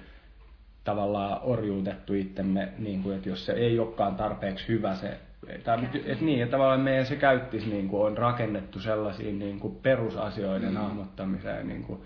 [0.83, 5.17] tavallaan orjuutettu itsemme, niin kuin, että jos se ei olekaan tarpeeksi hyvä se,
[5.63, 9.75] tai, että niin, että tavallaan meidän se käyttis niin kuin, on rakennettu sellaisiin niin kuin
[9.75, 10.77] perusasioiden mm.
[10.77, 12.01] hahmottamiseen, niin kuin,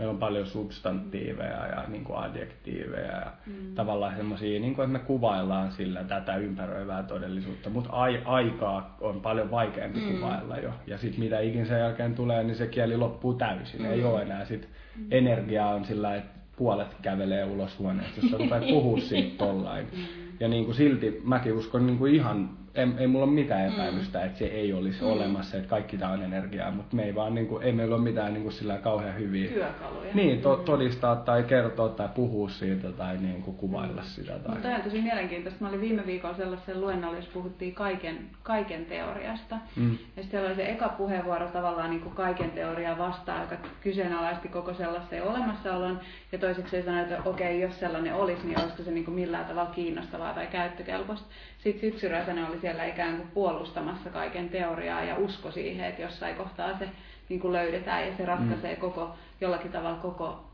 [0.00, 3.74] meillä on paljon substantiiveja ja niin kuin adjektiiveja ja mm.
[3.74, 9.20] tavallaan semmoisia, niin kuin, että me kuvaillaan sillä tätä ympäröivää todellisuutta, mutta ai, aikaa on
[9.20, 10.12] paljon vaikeampi mm.
[10.12, 10.70] kuvailla jo.
[10.86, 13.82] Ja sitten mitä ikin sen jälkeen tulee, niin se kieli loppuu täysin.
[13.82, 13.90] Mm.
[13.90, 15.06] Ei ole enää sit mm.
[15.10, 19.86] energiaa on sillä, että puolet kävelee ulos huoneesta, jos sä rupeat puhua siitä tollain.
[19.92, 20.02] Mm.
[20.40, 23.74] Ja niin kuin silti mäkin uskon niin kuin ihan ei, ei mulla ole mitään mm.
[23.74, 24.26] epäilystä, mm.
[24.26, 25.10] että se ei olisi mm.
[25.10, 28.02] olemassa, että kaikki tämä on energiaa, mutta me ei vaan, niin kuin, ei meillä ole
[28.02, 30.14] mitään niin kuin, sillä kauhean hyviä Työkaluja.
[30.14, 34.06] Niin, to, todistaa tai kertoa tai puhua siitä tai niin kuin, kuvailla mm.
[34.06, 34.32] sitä.
[34.32, 34.40] Tai...
[34.48, 35.64] Mutta tämä on tosi mielenkiintoista.
[35.64, 39.56] Mä olin viime viikolla sellaisen luennolla, jossa puhuttiin kaiken, kaiken teoriasta.
[39.76, 39.98] Mm.
[40.16, 44.74] Ja sitten oli se eka puheenvuoro tavallaan niin kuin kaiken teoriaa vastaan, joka kyseenalaisti koko
[44.74, 46.00] sellaisen olemassaolon.
[46.32, 49.44] Ja toiseksi sanoi, että okei, okay, jos sellainen olisi, niin olisiko se niin kuin millään
[49.44, 51.26] tavalla kiinnostavaa tai käyttökelpoista.
[51.62, 52.06] Sitten Syksy
[52.48, 56.88] oli siellä ikään kuin puolustamassa kaiken teoriaa ja usko siihen, että jossain kohtaa se
[57.28, 58.80] niin kuin löydetään ja se ratkaisee mm.
[58.80, 60.44] koko, jollakin tavalla koko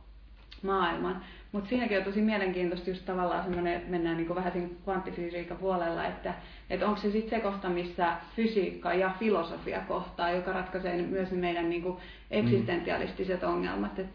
[0.62, 1.24] maailman.
[1.52, 5.56] Mutta siinäkin on tosi mielenkiintoista just tavallaan semmoinen, että mennään niin kuin vähän siinä kvanttifysiikan
[5.56, 6.34] puolella, että,
[6.70, 11.70] että onko se sitten se kohta, missä fysiikka ja filosofia kohtaa, joka ratkaisee myös meidän
[11.70, 11.98] niin kuin
[12.30, 13.98] eksistentialistiset ongelmat.
[13.98, 14.06] Et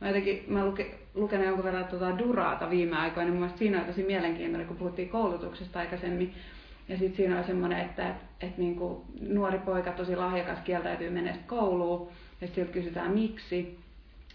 [0.00, 3.86] mä jotenkin, mä luke, lukenut jonkun verran tuota Duraata viime aikoina, niin mun siinä oli
[3.86, 6.34] tosi mielenkiintoinen, kun puhuttiin koulutuksesta aikaisemmin,
[6.88, 11.42] ja sitten siinä on semmoinen, että et, et niinku nuori poika, tosi lahjakas, kieltäytyy menestä
[11.46, 12.08] kouluun.
[12.40, 13.78] Ja sitten kysytään miksi.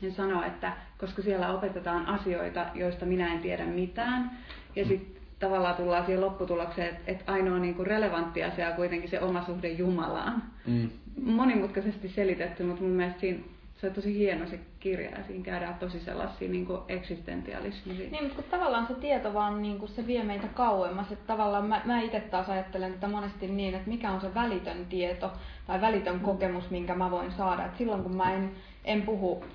[0.01, 4.31] Ja sanoo, että koska siellä opetetaan asioita, joista minä en tiedä mitään.
[4.75, 9.21] Ja sitten tavallaan tullaan siihen lopputulokseen, että, että ainoa niinku relevantti asia on kuitenkin se
[9.21, 10.43] oma suhde Jumalaan.
[10.67, 10.89] Mm.
[11.21, 13.39] Monimutkaisesti selitetty, mutta mun mielestä siinä
[13.81, 18.09] se on tosi hieno se kirja ja siinä käydään tosi sellaisia niin eksistentialismia.
[18.11, 21.11] Niin, mutta kun tavallaan se tieto vaan niin kuin se vie meitä kauemmas.
[21.11, 24.85] Että tavallaan mä, mä itse taas ajattelen että monesti niin, että mikä on se välitön
[24.85, 25.31] tieto
[25.67, 26.21] tai välitön mm.
[26.21, 27.65] kokemus, minkä mä voin saada.
[27.65, 28.51] Että silloin kun mä en,
[28.85, 29.45] en puhu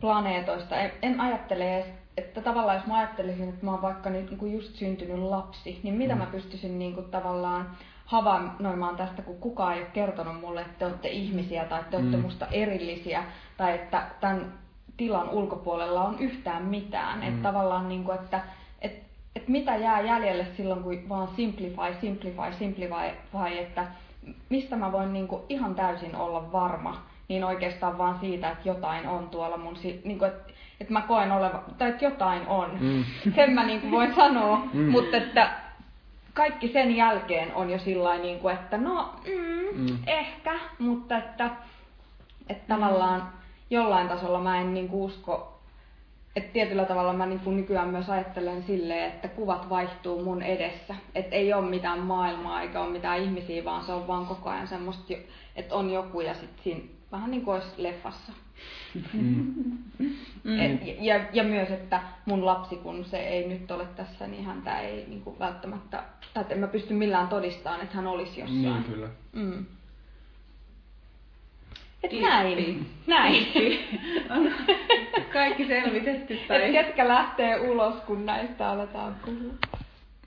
[0.00, 4.30] planeetoista, en, en ajattele edes että tavallaan jos mä ajattelisin, että mä oon vaikka nyt
[4.30, 6.18] niin kuin just syntynyt lapsi, niin mitä mm.
[6.18, 7.76] mä pystyisin niin kuin tavallaan
[8.12, 12.16] havainnoimaan tästä, kun kukaan ei ole kertonut mulle, että te olette ihmisiä tai te olette
[12.16, 12.22] mm.
[12.22, 13.24] musta erillisiä
[13.56, 14.52] tai että tämän
[14.96, 17.18] tilan ulkopuolella on yhtään mitään.
[17.18, 17.28] Mm.
[17.28, 18.40] Että tavallaan, niin kuin, että
[18.80, 19.02] et,
[19.36, 23.86] et mitä jää jäljelle silloin, kun vaan simplify, simplify, simplify, että
[24.48, 29.08] mistä mä voin niin kuin ihan täysin olla varma, niin oikeastaan vaan siitä, että jotain
[29.08, 32.70] on tuolla mun, niin kuin, että, että mä koen oleva, tai että jotain on.
[32.80, 33.04] Mm.
[33.36, 34.90] Sen mä niin kuin voin sanoa, mm.
[34.90, 35.61] mutta että
[36.34, 39.98] kaikki sen jälkeen on jo sillä niin kuin, että no, mm, mm.
[40.06, 41.50] ehkä, mutta että,
[42.48, 42.80] että mm.
[42.80, 43.32] tavallaan
[43.70, 45.58] jollain tasolla mä en niin kuin usko,
[46.36, 50.94] että tietyllä tavalla mä niin kuin nykyään myös ajattelen silleen, että kuvat vaihtuu mun edessä.
[51.14, 54.68] Että ei ole mitään maailmaa eikä ole mitään ihmisiä, vaan se on vaan koko ajan
[54.68, 55.14] semmoista,
[55.56, 56.80] että on joku ja sitten siinä
[57.12, 58.32] vähän niin kuin olisi leffassa.
[59.12, 59.54] Mm.
[60.60, 64.80] Et, ja, ja myös, että mun lapsi, kun se ei nyt ole tässä, niin häntä
[64.80, 66.02] ei niin kuin välttämättä,
[66.34, 68.62] tai en mä pysty millään todistamaan, että hän olisi jossain.
[68.62, 69.08] Niin, kyllä.
[69.32, 69.64] Mm.
[72.02, 72.86] Et näin.
[73.06, 73.46] Näin.
[74.30, 74.52] On
[75.32, 76.64] kaikki selvitetty tai...
[76.64, 79.54] Et ketkä lähtee ulos, kun näistä aletaan puhua.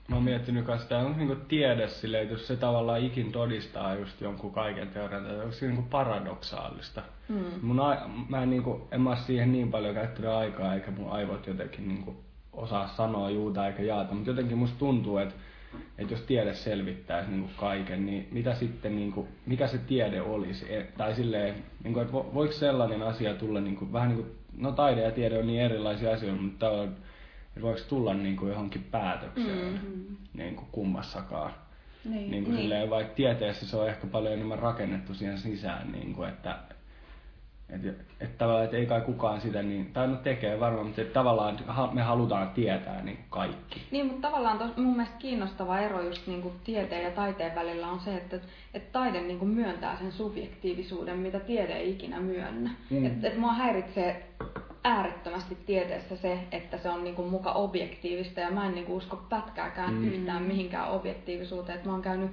[0.08, 3.94] Mä oon miettinyt kanssa sitä, onko niinku tiede silleen, että jos se tavallaan ikin todistaa
[3.94, 7.02] just jonkun kaiken teorian, että onko se niinku paradoksaalista.
[7.28, 7.44] Mm.
[7.62, 7.96] Mun ai,
[8.28, 12.16] mä en, niinku, en mä siihen niin paljon käyttänyt aikaa, eikä mun aivot jotenkin niinku
[12.52, 15.34] osaa sanoa juuta eikä jaata, mutta jotenkin musta tuntuu, että,
[15.98, 20.74] että jos tiede selvittäisi niinku kaiken, niin mitä sitten, niinku, mikä se tiede olisi?
[20.74, 21.54] E- Tai silleen,
[21.84, 25.38] niinku, että vo- voiko sellainen asia tulla niinku, vähän niin kuin, no taide ja tiede
[25.38, 26.94] on niin erilaisia asioita, mutta tavallaan,
[27.56, 30.16] että voiko tulla niinku johonkin päätökseen Mm.
[30.34, 31.52] niin kuin kummassakaan.
[32.04, 32.30] Niin.
[32.30, 32.62] Niin kuin Niin.
[32.62, 36.58] silleen, vaikka tieteessä se on ehkä paljon enemmän rakennettu siihen sisään, niin kuin, että
[37.70, 37.88] että
[38.20, 41.58] et tavallaan, että ei kai kukaan sitä niin, tai no tekee varmaan, mutta tavallaan
[41.92, 43.82] me halutaan tietää niin kuin kaikki.
[43.90, 47.88] Niin, mutta tavallaan tos, mun mielestä kiinnostava ero just niin kuin tieteen ja taiteen välillä
[47.88, 48.36] on se, että,
[48.74, 52.70] että taide niin kuin myöntää sen subjektiivisuuden, mitä tiede ei ikinä myönnä.
[52.90, 52.96] Mm.
[52.98, 53.06] Mm.
[53.06, 54.28] Että et mua häiritsee
[54.86, 58.96] äärettömästi tieteessä se, että se on niin kuin muka objektiivista ja mä en niin kuin
[58.96, 60.04] usko pätkääkään Mm.
[60.04, 61.76] yhtään mihinkään objektiivisuuteen.
[61.76, 62.30] Että mä oon käynyt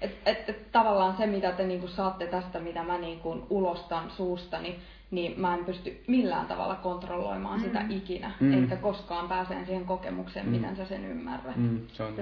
[0.00, 4.78] että et, et, tavallaan se, mitä te niinku saatte tästä, mitä mä niinku ulostan suustani,
[5.10, 7.64] niin mä en pysty millään tavalla kontrolloimaan mm.
[7.64, 8.30] sitä ikinä.
[8.40, 8.52] Mm.
[8.52, 10.52] Enkä koskaan pääseen siihen kokemukseen, Mm.
[10.52, 11.56] miten sä sen ymmärrät.
[11.56, 12.14] Mm, se on,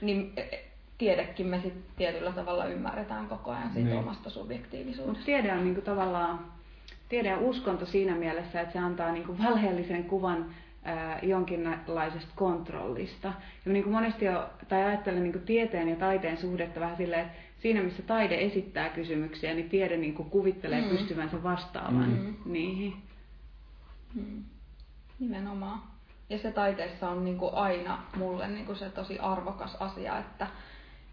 [0.00, 0.64] Niin e, e,
[0.98, 3.98] tiedekin me sitten tietyllä tavalla ymmärretään koko ajan siitä Niin.
[3.98, 5.12] omasta subjektiivisuudesta.
[5.12, 6.40] Mutta tiede on niinku tavallaan,
[7.08, 13.32] tiede on uskonto siinä mielessä, että se antaa niinku valheellisen kuvan ää, jonkinlaisesta kontrollista.
[13.66, 17.82] Ja niinku monesti jo, tai ajattelen niinku tieteen ja taiteen suhdetta vähän silleen, että siinä
[17.82, 20.88] missä taide esittää kysymyksiä, niin tiede niinku kuvittelee Mm.
[20.88, 22.34] pystyvänsä vastaamaan Mm.
[22.44, 22.94] niihin.
[24.14, 24.44] Mm.
[25.18, 25.82] Nimenomaan.
[26.30, 30.46] Ja se taiteessa on niinku aina mulle niinku se tosi arvokas asia, että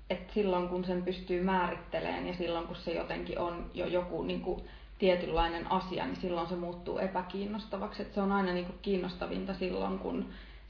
[0.09, 4.65] et silloin kun sen pystyy määrittelemään ja silloin kun se jotenkin on jo joku niinku
[5.03, 8.01] tietynlainen asia, niin silloin se muuttuu epäkiinnostavaksi.
[8.01, 10.25] Et se on aina niinku kiinnostavinta silloin, kun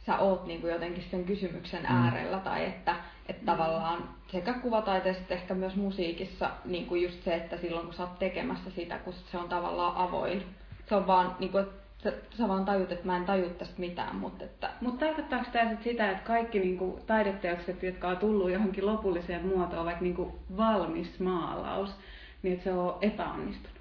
[0.06, 2.96] sä oot niinku jotenkin sen kysymyksen äärellä tai että,
[3.30, 8.04] että tavallaan sekä kuvataiteessa että ehkä myös musiikissa niinku just se, että silloin kun sä
[8.04, 10.44] oot tekemässä sitä, kun se on tavallaan avoin.
[10.90, 14.16] Se on vaan niinku, että sä, sä vaan tajut, että mä en taju tästä mitään,
[14.16, 18.86] mutta että Mutta tarkoittaako tämä sit sitä, että kaikki niinku taideteokset, jotka on tullut johonkin
[18.86, 21.96] lopulliseen muotoon, vaikka niinku valmis maalaus,
[22.44, 23.73] niin että se on epäonnistunut?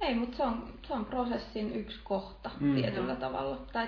[0.00, 2.74] Ei, mutta se on, se on prosessin yksi kohta Mm.
[2.74, 3.58] tietyllä tavalla.
[3.72, 3.86] Tai,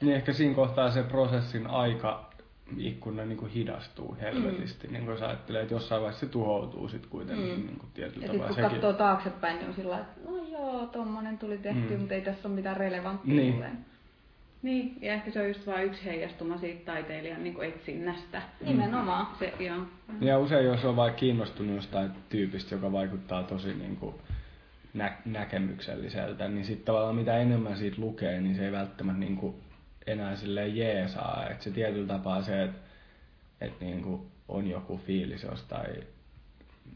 [0.00, 2.28] niin ehkä siinä kohtaa se prosessin aika
[2.76, 4.86] ikkuna niin kuin hidastuu helvetisti.
[4.86, 4.92] Mm.
[4.92, 7.66] Niin kuin sä ajattelee, että jossain vaiheessa se tuhoutuu sitten kuitenkin Mm.
[7.66, 8.46] niin kuin tietyllä ja sitten tavalla.
[8.46, 11.98] kun Sekin- katsoo taaksepäin, niin on sillä että no joo, tommonen tuli tehty, Mm.
[12.00, 13.60] mutta ei tässä ole mitään relevanttia Niin.
[13.60, 13.78] niin.
[14.62, 18.42] Niin, ja ehkä se on just vain yksi heijastuma siitä taiteilijan niin etsinnästä.
[18.60, 19.26] Nimenomaan.
[19.38, 19.76] Se, joo.
[20.20, 24.14] Ja usein jos on vaikka kiinnostunut jostain tyypistä, joka vaikuttaa tosi niin kuin
[24.94, 29.54] nä- näkemykselliseltä, niin sitten tavallaan mitä enemmän siitä lukee, niin se ei välttämättä niin kuin
[30.06, 31.46] enää silleen jeesaa.
[31.50, 32.78] Että se tietyllä tapaa se, että
[33.60, 36.06] et niin kuin on joku fiilis jostain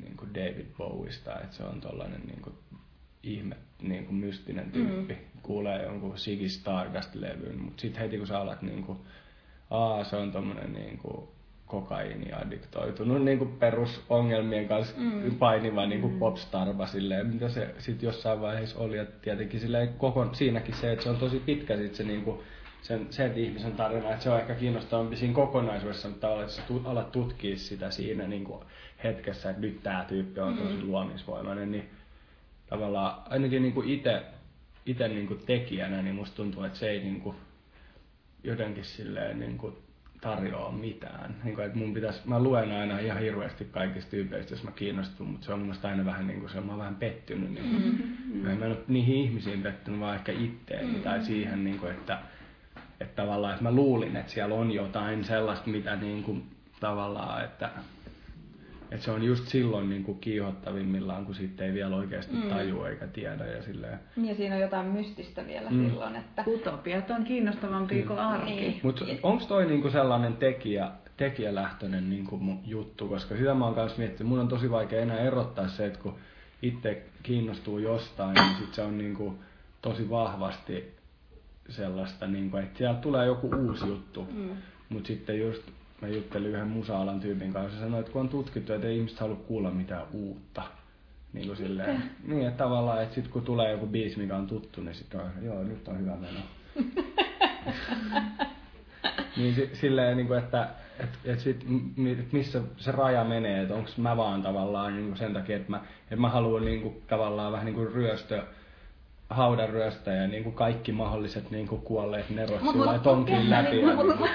[0.00, 2.54] niin kuin David Bowista, että se on tollainen niin kuin
[3.22, 5.14] ihme, niin kuin mystinen tyyppi.
[5.14, 5.40] Mm.
[5.42, 8.98] Kuulee jonkun Ziggy Stardust-levyn, mutta sitten heti kun sä alat niin kuin,
[9.70, 11.28] aa se on tommonen niin kuin
[11.72, 15.38] kokaiiniaddiktoitunut niin kuin perusongelmien kanssa mm.
[15.38, 18.96] painiva niin kuin popstarva silleen, mitä se sitten jossain vaiheessa oli.
[18.96, 22.40] Ja tietenkin silleen koko, siinäkin se, että se on tosi pitkä sit se, niin kuin,
[22.82, 26.28] sen, sen ihmisen tarina, että se on ehkä kiinnostavampi siinä kokonaisuudessa, mutta
[26.84, 28.64] alat tutkia sitä siinä niin kuin
[29.04, 31.90] hetkessä, että nyt tämä tyyppi on tosi luomisvoimainen, niin
[32.66, 34.22] tavallaan ainakin niin kuin itse
[34.86, 37.36] ite niin kuin tekijänä, niin musta tuntuu, että se ei niin kuin
[38.44, 39.76] jotenkin silleen niin kuin
[40.22, 41.36] tarjoa mitään.
[41.44, 45.26] Niin kuin, että mun pitäisi, mä luen aina ihan hirveästi kaikista tyypeistä, jos mä kiinnostun,
[45.26, 47.50] mutta se on mun aina vähän niin kuin se, mä oon vähän pettynyt.
[47.50, 48.38] Niin kuin, mm-hmm.
[48.38, 51.02] Mä en ole niihin ihmisiin pettynyt, vaan ehkä itteeni mm-hmm.
[51.02, 52.18] tai siihen, niin kuin, että,
[53.00, 56.44] että tavallaan, että mä luulin, että siellä on jotain sellaista, mitä niin kuin,
[56.80, 57.70] tavallaan, että,
[58.94, 62.42] että se on just silloin niin kuin kiihottavimmillaan, kun sitten ei vielä oikeasti Mm.
[62.48, 63.98] tajua eikä tiedä ja silleen.
[64.16, 65.88] Ja siinä on jotain mystistä vielä Mm.
[65.90, 68.50] silloin, että Utopiat on kiinnostavampia kuin arki.
[68.54, 68.80] Niin.
[68.82, 73.98] Mutta onko toi niinku sellainen tekijä, tekijälähtöinen niinku mu- juttu, koska hyvä mä oon kanssa
[73.98, 76.14] miettinyt, mun on tosi vaikea enää erottaa se, että kun
[76.62, 79.34] itse kiinnostuu jostain, niin sit se on niinku
[79.82, 80.94] tosi vahvasti
[81.68, 84.28] sellaista, niinku, että siellä tulee joku uusi juttu.
[84.34, 84.48] mm.
[84.88, 85.62] Mutta sitten just
[86.02, 89.20] mä juttelin yhden musa-alan tyypin kanssa ja sanoin, että kun on tutkittu, että ei ihmiset
[89.20, 90.62] halua kuulla mitään uutta.
[91.32, 94.80] Niin kuin silleen, niin että tavallaan, että sit kun tulee joku biisi, mikä on tuttu,
[94.80, 96.40] niin sitten on, joo, nyt on hyvä meno.
[99.36, 101.66] niin si, silleen, niin kuin, että et, et sit,
[102.32, 105.80] missä se raja menee, että onko mä vaan tavallaan niin kuin sen takia, että mä,
[106.02, 108.42] että mä haluan niin kuin, tavallaan vähän niin kuin ryöstö,
[109.32, 113.70] haudan ryöstäjä, niin kuin kaikki mahdolliset niin kuin kuolleet nerot mut, sillä tonkin läpi.
[113.70, 114.28] Niin, mut, mut,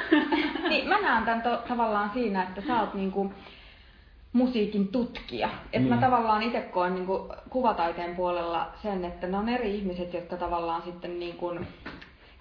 [0.69, 3.33] niin, mä näen tämän to, tavallaan siinä, että sä oot niin kuin,
[4.33, 5.49] musiikin tutkija.
[5.73, 5.89] Et mm.
[5.89, 10.37] mä tavallaan itse koen niin kuin kuvataiteen puolella sen, että ne on eri ihmiset, jotka
[10.37, 11.67] tavallaan sitten niin kuin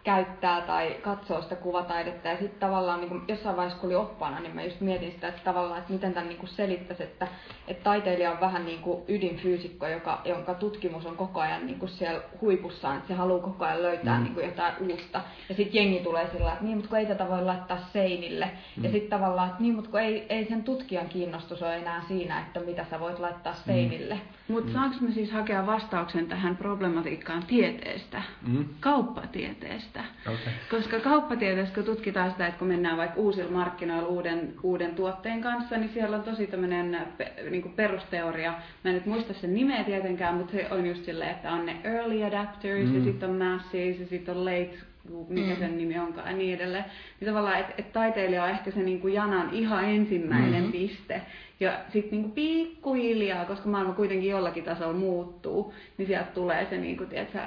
[0.07, 2.29] käyttää tai katsoo sitä kuvataidetta.
[2.29, 5.29] Ja sitten tavallaan niin kuin jossain vaiheessa, kun oli oppaana, niin mä just mietin sitä,
[5.29, 7.29] että tavallaan, että miten tämän niin kuin selittäisi, että,
[7.69, 11.89] että taiteilija on vähän niin kuin ydinfyysikko, joka, jonka tutkimus on koko ajan niin kuin
[11.89, 14.25] siellä huipussaan, että se haluaa koko ajan löytää mm.
[14.25, 15.21] niin kuin jotain uusta.
[15.49, 18.51] Ja sitten jengi tulee sillä että niin, mutta kun ei tätä voi laittaa seinille.
[18.77, 18.85] Mm.
[18.85, 22.41] Ja sitten tavallaan, että niin, mutta kun ei, ei sen tutkijan kiinnostus ole enää siinä,
[22.41, 23.59] että mitä sä voit laittaa mm.
[23.67, 24.15] seinille.
[24.15, 24.55] Mm.
[24.55, 24.75] Mutta mm.
[24.75, 28.65] saanko me siis hakea vastauksen tähän problematiikkaan tieteestä, mm.
[28.81, 29.96] kauppatieteestä?
[29.97, 30.51] Tieteestä.
[30.51, 30.53] Okay.
[30.71, 35.77] Koska kauppatieteessä, kun tutkitaan sitä, että kun mennään vaikka uusilla markkinoilla uuden, uuden tuotteen kanssa,
[35.77, 36.99] niin siellä on tosi tämmöinen
[37.51, 38.51] niin perusteoria.
[38.85, 41.77] Mä en nyt muista sen nimeä tietenkään, mutta se on just silleen, että on ne
[41.85, 42.99] early adapters mm.
[42.99, 44.79] ja sitten on masses ja sitten on late
[45.29, 45.59] mikä mm.
[45.59, 46.85] sen nimi onkaan ja niin edelleen.
[47.21, 50.73] Niin tavallaan, että et taiteilija on ehkä se niin kuin janan ihan ensimmäinen mm-hmm.
[50.73, 51.23] piste.
[51.61, 56.97] Ja sitten niin pikkuhiljaa, koska maailma kuitenkin jollakin tasolla muuttuu, niin sieltä tulee se niin
[56.97, 57.39] kuin, tiedätkö,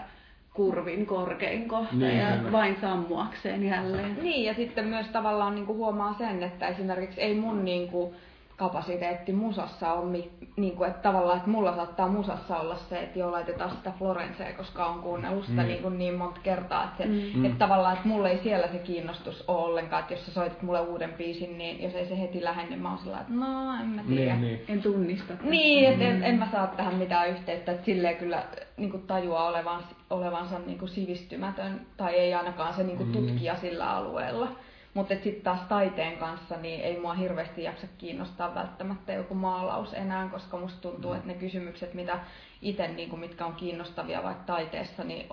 [0.54, 2.52] kurvin korkein kohta niin, ja kyllä.
[2.52, 4.18] vain sammuakseen jälleen.
[4.22, 8.16] Niin, ja sitten myös tavallaan niin kuin huomaa sen, että esimerkiksi ei mun niin kuin,
[8.60, 10.12] kapasiteetti musassa on,
[10.58, 14.54] niin kuin, että tavallaan, että mulla saattaa musassa olla se, että joo, laitetaan sitä Florencea,
[14.54, 15.68] koska on kuunnellut sitä mm.
[15.68, 17.46] niin, kuin niin monta kertaa, että, se, mm.
[17.46, 20.82] että tavallaan, että mulla ei siellä se kiinnostus ole ollenkaan, että jos sä soitat mulle
[20.82, 23.88] uuden biisin, niin jos ei se heti lähde, niin mä oon sillä että no, en
[23.88, 24.36] mä tiedä.
[24.36, 24.62] Niin, niin.
[24.68, 25.34] En tunnista.
[25.44, 26.12] Niin, että mm.
[26.12, 28.44] en, en, mä saa tähän mitään yhteyttä, että silleen kyllä
[28.78, 33.14] niin kuin tajua olevansa, olevansa niin kuin sivistymätön, tai ei ainakaan se niin kuin mm.
[33.14, 34.48] tutkija sillä alueella.
[34.94, 40.28] Mutta sitten taas taiteen kanssa niin ei mua hirveästi jaksa kiinnostaa välttämättä joku maalaus enää,
[40.28, 41.18] koska musta tuntuu, mm.
[41.18, 42.20] että ne kysymykset, mitä
[42.62, 45.30] itse, niin mitkä on kiinnostavia vaikka taiteessa, niin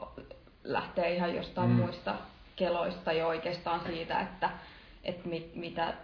[0.65, 1.77] lähtee ihan jostain mm.
[1.77, 2.15] muista
[2.57, 4.51] keloista jo oikeastaan siitä, että,
[5.05, 5.95] että mit, mitä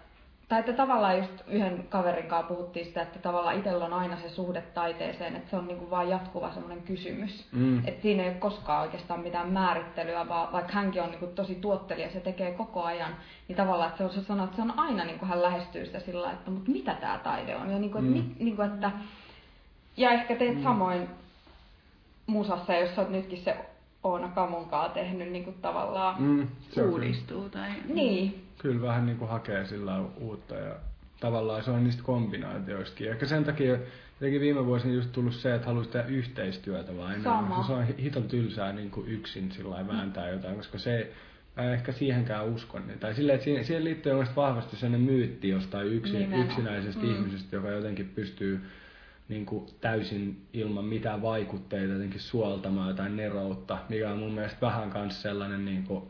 [0.53, 4.29] tai että tavallaan just yhden kaverin kanssa puhuttiin sitä, että tavallaan itsellä on aina se
[4.29, 7.47] suhde taiteeseen, että se on niinku vaan jatkuva semmoinen kysymys.
[7.53, 7.89] Mm.
[7.89, 12.11] Että siinä ei ole koskaan oikeastaan mitään määrittelyä, vaan vaikka hänkin on niinku tosi tuottelija,
[12.11, 13.17] se tekee koko ajan,
[13.49, 16.01] niin tavallaan että se on se sana, että se on aina niinku hän lähestyy sitä
[16.01, 17.71] sillä että mutta mitä tämä taide on.
[17.71, 18.05] Ja, niinku, mm.
[18.05, 18.91] mit, niinku, että,
[19.97, 20.63] ja ehkä teet mm.
[20.63, 21.09] samoin
[22.27, 23.57] musassa, jos olet nytkin se
[24.05, 27.49] Oona Kamunkaa tehnyt niin kuin tavallaan mm, se uudistuu.
[27.49, 27.71] Tai...
[27.89, 28.47] Niin.
[28.59, 30.75] Kyllä vähän niin kuin hakee sillä uutta ja
[31.21, 33.11] tavallaan se on niistä kombinaatioistakin.
[33.11, 33.79] Ehkä sen takia
[34.21, 37.65] jotenkin viime vuosina just tullut se, että haluaisi tehdä yhteistyötä vaan enemmän.
[37.65, 41.13] Se on hiton tylsää niin kuin yksin sillä vääntää jotain, koska se
[41.57, 42.81] mä en ehkä siihenkään usko.
[43.01, 47.15] Tai silleen, että siihen, siihen liittyy vahvasti sellainen myytti jostain yksin, yksinäisestä mm.
[47.15, 48.61] ihmisestä, joka jotenkin pystyy
[49.33, 54.91] niin kuin täysin ilman mitään vaikutteita jotenkin suoltamaan jotain neroutta, mikä on mun mielestä vähän
[54.91, 56.05] kanssa sellainen niin kuin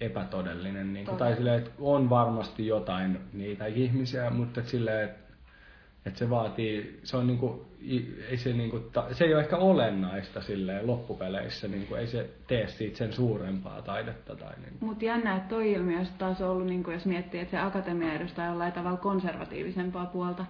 [0.00, 0.92] epätodellinen.
[0.92, 5.23] Niin kuin, tai silleen, että on varmasti jotain niitä ihmisiä, mutta että silleen, että
[6.06, 7.66] että se vaatii, se on niinku,
[8.30, 12.96] ei se, niinku, se ei ole ehkä olennaista silleen loppupeleissä, niinku, ei se tee siitä
[12.96, 14.36] sen suurempaa taidetta.
[14.36, 14.86] Tai niinku.
[14.86, 18.46] Mutta jännä, että toi ilmiö taas on ollut, niinku, jos miettii, että se akatemia edustaa
[18.46, 20.46] jollain tavalla konservatiivisempaa puolta,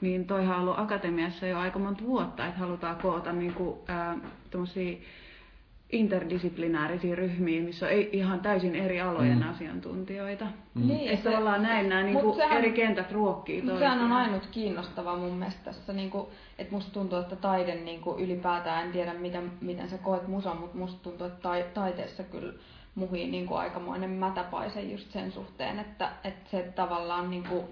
[0.00, 4.18] niin toihan on ollut akatemiassa jo aika monta vuotta, että halutaan koota niinku, ää,
[5.92, 9.50] interdisiplinäärisiä ryhmiä, missä on ihan täysin eri alojen mm.
[9.50, 10.44] asiantuntijoita.
[10.74, 10.88] Mm.
[10.88, 13.78] Niin, että tavallaan näin nämä niin sehän, eri kentät ruokkii toisiaan.
[13.78, 16.26] Sehän on ainut kiinnostava mun mielestä tässä, niin kuin,
[16.58, 20.56] että musta tuntuu, että taide niin kuin ylipäätään, en tiedä miten, miten sä koet musan,
[20.56, 22.52] mutta musta tuntuu, että taiteessa kyllä
[22.94, 27.64] muhii niin kuin aikamoinen mätäpaise just sen suhteen, että, että se tavallaan niin kuin.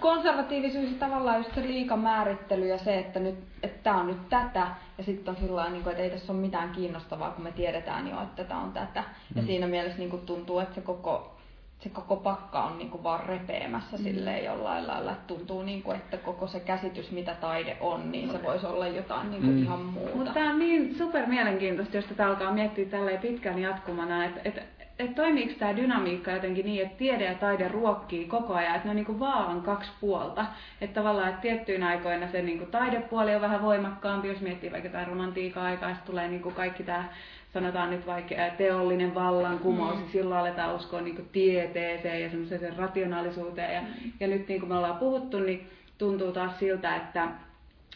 [0.00, 3.34] Konservatiivisuus ja tavallaan just se liikamäärittely ja se, että nyt
[3.64, 4.66] että tämä on nyt tätä
[4.98, 8.22] ja sitten on sillä niin että ei tässä ole mitään kiinnostavaa, kun me tiedetään jo,
[8.22, 9.00] että tämä on tätä.
[9.00, 9.40] Mm.
[9.40, 11.36] Ja siinä mielessä niin kuin tuntuu, että se koko,
[11.80, 14.02] se koko pakka on niin kuin vaan repeämässä mm.
[14.02, 18.32] silleen jollain lailla, että tuntuu, niin kuin, että koko se käsitys, mitä taide on, niin
[18.32, 19.62] se voisi olla jotain niin kuin mm.
[19.62, 20.16] ihan muuta.
[20.16, 24.62] Mutta tämä on niin super mielenkiintoista, jos tätä alkaa miettiä tälleen pitkään jatkumana, että, että
[24.98, 28.90] että toimiiko tämä dynamiikka jotenkin niin, että tiede ja taide ruokkii koko ajan, että ne
[28.90, 30.46] on niin kuin vaan kaksi puolta.
[30.80, 34.88] Että tavallaan, että tiettyinä aikoina se niin kuin taidepuoli on vähän voimakkaampi, jos miettii vaikka
[34.88, 37.04] jotain romantiikan aikaa, tulee niin kuin kaikki tämä
[37.54, 40.08] sanotaan nyt vaikka teollinen vallankumous, mm.
[40.12, 43.74] silloin aletaan uskoa niin kuin tieteeseen ja semmoiseen rationaalisuuteen.
[43.74, 44.12] Ja, mm.
[44.20, 47.28] ja nyt niin kuin me ollaan puhuttu, niin tuntuu taas siltä, että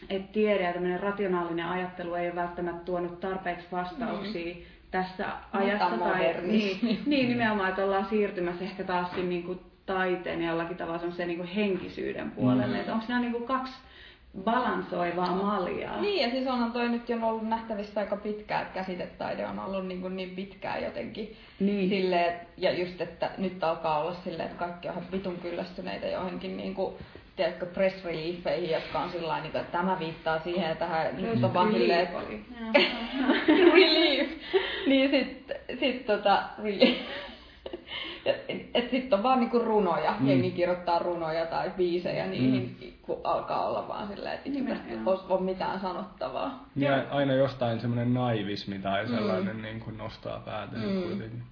[0.09, 4.61] että tiede ja rationaalinen ajattelu ei ole välttämättä tuonut tarpeeksi vastauksia mm.
[4.91, 5.97] Tässä ajassa.
[5.97, 10.77] Tai, niin, niin, nimenomaan, että ollaan siirtymässä ehkä taas siinä niin kuin taiteen ja jollakin
[10.77, 12.75] tavalla se niin kuin henkisyyden puolelle.
[12.75, 12.79] Mm.
[12.79, 13.73] Että onko nämä niin kuin kaksi
[14.43, 16.01] balansoivaa maljaa.
[16.01, 19.87] Niin, ja siis onhan toi nyt jo ollut nähtävissä aika pitkään, että käsitetaide on ollut
[19.87, 21.89] niin, kuin niin pitkään jotenkin niin.
[21.89, 26.75] silleen, ja just, että nyt alkaa olla silleen, että kaikki on vitun kyllästyneitä johonkin niin
[26.75, 26.93] kuin,
[27.39, 31.53] tiedätkö, press reliefeihin, jotka on sillä niin että tämä viittaa siihen, että tähän nyt on
[31.53, 32.19] vaan silleen, että...
[33.73, 34.29] relief.
[34.87, 36.97] niin sit, sit tota, relief.
[38.73, 40.27] et sitten on vaan niinku runoja, mm.
[40.27, 42.87] jengi kirjoittaa runoja tai biisejä niihin, mm.
[43.01, 44.97] kun alkaa olla vaan silleen, että ei
[45.29, 46.65] ole mitään sanottavaa.
[46.75, 49.09] Ja aina jostain semmoinen naivismi tai mm.
[49.09, 49.61] sellainen mm.
[49.61, 51.01] niin kuin nostaa päätään mm.
[51.01, 51.43] kuitenkin.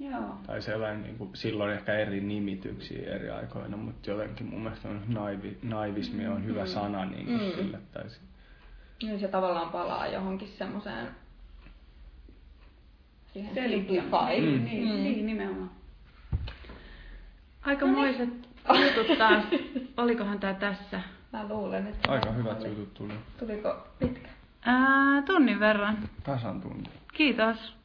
[0.00, 0.38] Joo.
[0.46, 5.02] Tai sellainen, niin kuin, silloin ehkä eri nimityksiä eri aikoina, mutta jotenkin mun mielestä on
[5.08, 6.68] naivi, naivismi on hyvä mm.
[6.68, 7.52] sana niin kuin mm.
[7.52, 7.78] sille.
[7.92, 8.04] Tai
[9.02, 11.08] niin se tavallaan palaa johonkin semmoiseen
[13.32, 14.64] siihen Mm.
[14.64, 14.94] Niin, mm.
[14.94, 15.70] niin, nimenomaan.
[17.62, 18.28] Aikamoiset
[18.68, 18.96] no niin.
[18.96, 19.44] jutut taas.
[19.96, 21.00] Olikohan tää tässä?
[21.32, 22.12] Mä luulen, että...
[22.12, 22.68] Aika hyvät oli.
[22.68, 23.12] jutut tuli.
[23.38, 24.28] Tuliko pitkä?
[24.62, 25.98] Ää, tunnin verran.
[26.24, 26.90] Tasan tunti.
[27.14, 27.77] Kiitos.